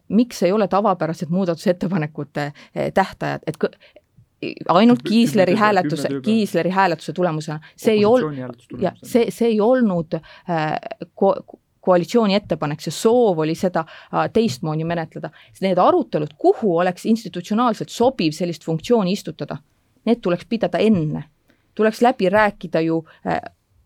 Miks 0.07 0.43
ei 0.43 0.51
ole 0.51 0.67
tavapärased 0.67 1.29
muudatusettepanekute 1.29 2.51
eh, 2.75 2.91
tähtajad, 2.93 3.41
et 3.47 3.57
ainult 4.69 5.01
Kiisleri 5.01 5.55
hääletuse, 5.55 6.07
Kiisleri 6.21 6.69
hääletuse 6.69 7.13
tulemusena, 7.13 7.59
see 7.75 7.93
ei 7.93 8.05
olnud, 8.05 8.55
see, 9.03 9.25
see 9.29 9.47
ei 9.47 9.61
olnud 9.61 10.13
äh, 10.13 10.77
ko, 11.15 11.35
koalitsiooni 11.81 12.35
ettepanek, 12.35 12.81
see 12.81 12.93
soov 12.93 13.41
oli 13.45 13.55
seda 13.57 13.83
äh, 13.85 14.27
teistmoodi 14.33 14.85
menetleda. 14.87 15.29
Need 15.61 15.81
arutelud, 15.81 16.33
kuhu 16.37 16.77
oleks 16.77 17.05
institutsionaalselt 17.05 17.89
sobiv 17.89 18.33
sellist 18.37 18.65
funktsiooni 18.65 19.13
istutada, 19.17 19.57
need 20.05 20.21
tuleks 20.21 20.45
pidada 20.49 20.81
enne. 20.81 21.23
Tuleks 21.75 22.01
läbi 22.01 22.29
rääkida 22.29 22.81
ju 22.81 23.03
äh, 23.27 23.41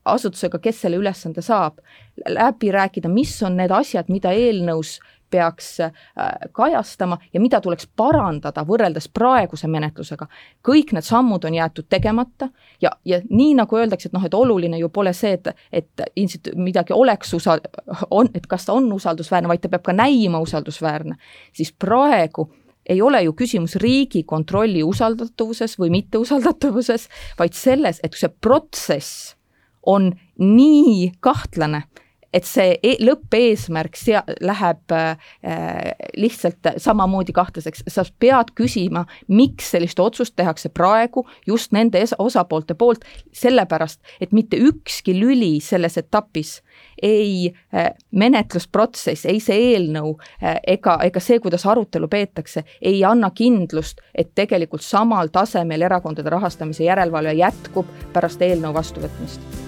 asutusega, 0.05 0.59
kes 0.59 0.81
selle 0.85 0.99
ülesande 1.01 1.41
saab, 1.41 1.81
läbi 2.29 2.71
rääkida, 2.71 3.09
mis 3.11 3.35
on 3.43 3.57
need 3.57 3.73
asjad, 3.73 4.09
mida 4.13 4.31
eelnõus 4.31 4.99
peaks 5.29 5.79
äh, 5.79 5.91
kajastama 6.51 7.17
ja 7.33 7.39
mida 7.39 7.61
tuleks 7.61 7.87
parandada 7.95 8.63
võrreldes 8.65 9.07
praeguse 9.13 9.67
menetlusega. 9.67 10.27
kõik 10.67 10.93
need 10.93 11.05
sammud 11.05 11.45
on 11.45 11.53
jäetud 11.53 11.87
tegemata 11.89 12.49
ja, 12.81 12.91
ja 13.05 13.21
nii 13.29 13.53
nagu 13.55 13.77
öeldakse, 13.77 14.09
et 14.09 14.13
noh, 14.13 14.25
et 14.25 14.33
oluline 14.33 14.79
ju 14.79 14.89
pole 14.89 15.13
see, 15.13 15.33
et, 15.39 15.47
et 15.71 16.05
institu-, 16.15 16.55
midagi 16.55 16.93
oleks 16.93 17.33
usa-, 17.33 17.59
on, 18.09 18.29
et 18.33 18.47
kas 18.47 18.65
ta 18.65 18.73
on 18.73 18.91
usaldusväärne, 18.93 19.49
vaid 19.51 19.63
ta 19.63 19.71
peab 19.71 19.83
ka 19.85 19.95
näima 19.95 20.39
usaldusväärne, 20.43 21.17
siis 21.53 21.73
praegu 21.73 22.49
ei 22.85 23.01
ole 23.01 23.23
ju 23.23 23.33
küsimus 23.33 23.75
Riigikontrolli 23.81 24.83
usaldatavuses 24.85 25.79
või 25.79 25.89
mitteusaldatavuses, 25.89 27.09
vaid 27.39 27.57
selles, 27.57 27.99
et 28.03 28.13
see 28.13 28.29
protsess 28.29 29.33
on 29.85 30.11
nii 30.41 31.11
kahtlane, 31.23 31.85
et 32.35 32.47
see 32.47 32.75
e 32.83 32.95
lõppeesmärk 33.03 33.97
sea-, 33.99 34.23
läheb 34.43 34.93
äh, 34.95 35.15
lihtsalt 36.19 36.75
samamoodi 36.81 37.35
kahtlaseks, 37.35 37.85
sa 37.91 38.05
pead 38.19 38.51
küsima, 38.57 39.05
miks 39.27 39.71
sellist 39.75 39.99
otsust 40.03 40.35
tehakse 40.35 40.69
praegu 40.75 41.25
just 41.47 41.73
nende 41.75 42.01
osapoolte 42.19 42.75
poolt, 42.75 43.05
sellepärast 43.35 44.01
et 44.21 44.35
mitte 44.35 44.59
ükski 44.59 45.15
lüli 45.17 45.55
selles 45.63 45.97
etapis 46.01 46.59
ei 47.01 47.53
äh, 47.73 47.91
menetlusprotsess, 48.11 49.25
ei 49.31 49.39
see 49.43 49.71
eelnõu 49.73 50.15
äh, 50.43 50.59
ega, 50.75 50.97
ega 51.07 51.23
see, 51.23 51.39
kuidas 51.43 51.65
arutelu 51.69 52.09
peetakse, 52.11 52.65
ei 52.81 53.03
anna 53.07 53.31
kindlust, 53.35 54.03
et 54.15 54.33
tegelikult 54.35 54.83
samal 54.83 55.31
tasemel 55.33 55.87
erakondade 55.87 56.31
rahastamise 56.33 56.87
järelevalve 56.87 57.37
jätkub 57.39 57.95
pärast 58.13 58.43
eelnõu 58.43 58.75
vastuvõtmist 58.75 59.64